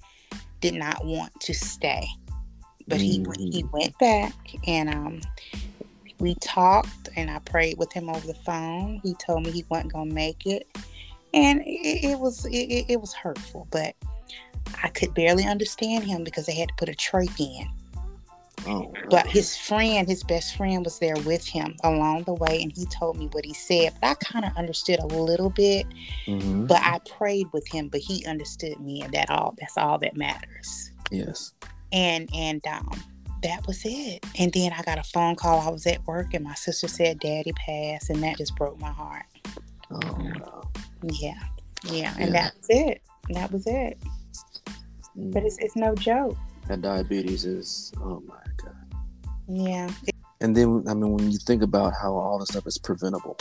[0.60, 2.06] did not want to stay,
[2.86, 3.32] but mm-hmm.
[3.40, 4.34] he he went back
[4.66, 5.20] and um
[6.18, 9.00] we talked and I prayed with him over the phone.
[9.02, 10.66] He told me he wasn't gonna make it,
[11.32, 13.94] and it, it was it, it was hurtful, but
[14.82, 17.68] I could barely understand him because they had to put a trach in.
[18.66, 22.72] Oh, But his friend, his best friend, was there with him along the way, and
[22.72, 23.92] he told me what he said.
[24.00, 25.86] But I kind of understood a little bit.
[26.26, 26.66] mhm.
[26.66, 30.16] But I prayed with him, but he understood me, and that all that's all that
[30.16, 30.90] matters.
[31.10, 31.52] yes.
[31.92, 33.02] And and um,
[33.44, 34.24] that was it.
[34.38, 35.60] And then I got a phone call.
[35.60, 38.90] I was at work, and my sister said, "Daddy passed," and that just broke my
[38.90, 39.26] heart.
[39.90, 40.62] Oh, wow.
[41.02, 41.38] Yeah,
[41.84, 42.42] yeah, and Yeah.
[42.42, 43.02] that was it.
[43.30, 43.98] That was it.
[45.16, 45.32] Mm.
[45.32, 46.36] But it's it's no joke.
[46.66, 48.74] that diabetes is oh my god.
[49.46, 49.88] Yeah.
[50.40, 53.36] And then I mean, when you think about how all this stuff is preventable,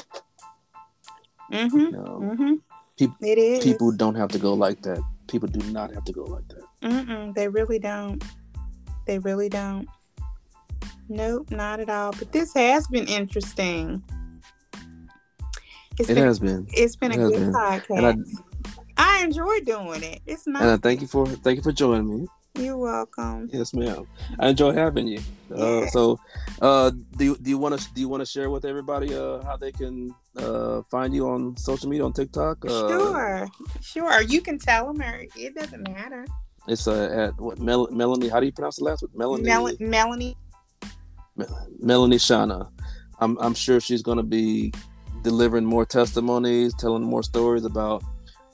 [1.51, 1.77] Mm-hmm.
[1.77, 2.53] you know, Mm-hmm.
[2.97, 3.63] Peop- it is.
[3.63, 5.01] people don't have to go like that.
[5.27, 6.63] People do not have to go like that.
[6.83, 8.23] Mm-mm, they really don't.
[9.05, 9.87] They really don't.
[11.09, 12.11] Nope, not at all.
[12.17, 14.01] But this has been interesting.
[15.99, 17.53] It's It been has been, it's been a it has good been.
[17.53, 17.97] podcast.
[17.97, 18.25] And
[18.97, 20.21] I- I, enjoy doing it.
[20.25, 22.27] It's and I thank you for thank you for joining me.
[22.55, 23.49] You're welcome.
[23.51, 24.05] Yes, ma'am.
[24.39, 25.19] I enjoy having you.
[25.51, 25.89] Uh, Yeah.
[25.89, 26.19] so,
[26.61, 29.41] uh, do you, do you want to do you want to share with everybody uh,
[29.43, 32.63] how they can uh, find you on social media on TikTok?
[32.65, 33.47] Uh, sure,
[33.81, 34.21] sure.
[34.21, 36.25] You can tell them, or it doesn't matter.
[36.67, 38.29] It's uh, at what Mel- Melanie?
[38.29, 39.11] How do you pronounce the last one?
[39.13, 39.43] Melanie.
[39.43, 40.37] Mel- Melanie.
[41.79, 42.69] Melanie Shana.
[43.19, 44.73] I'm I'm sure she's going to be
[45.23, 48.03] delivering more testimonies, telling more stories about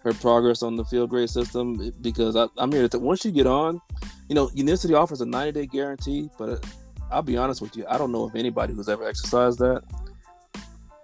[0.03, 1.91] her progress on the Feel Great system.
[2.01, 3.79] Because I, I'm here to once you get on,
[4.27, 6.57] you know, Unicity offers a 90 day guarantee, but uh,
[7.11, 9.83] I'll be honest with you, I don't know if anybody who's ever exercised that.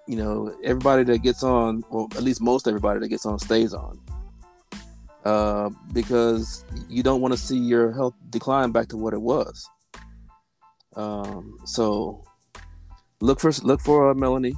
[0.08, 3.74] You know, everybody that gets on, well, at least most everybody that gets on stays
[3.74, 4.00] on.
[5.26, 9.68] Uh, because you don't want to see your health decline back to what it was.
[10.96, 12.24] Um, so
[13.22, 14.54] look for look for uh, Melanie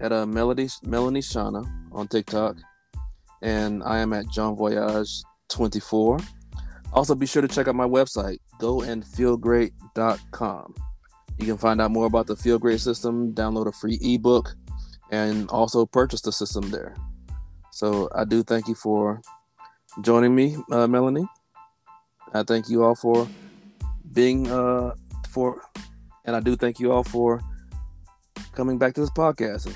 [0.00, 2.56] at uh, Melody Melanie Shauna on TikTok,
[3.42, 6.20] and I am at John Voyage twenty four.
[6.94, 10.74] Also, be sure to check out my website goandfeelgreat.com.
[11.38, 14.54] You can find out more about the Feel Great system, download a free ebook,
[15.10, 16.96] and also purchase the system there.
[17.72, 19.20] So I do thank you for
[20.00, 21.26] joining me, uh, Melanie.
[22.32, 23.28] I thank you all for
[24.12, 24.94] being uh,
[25.30, 25.62] for,
[26.24, 27.40] and I do thank you all for
[28.52, 29.74] coming back to this podcast.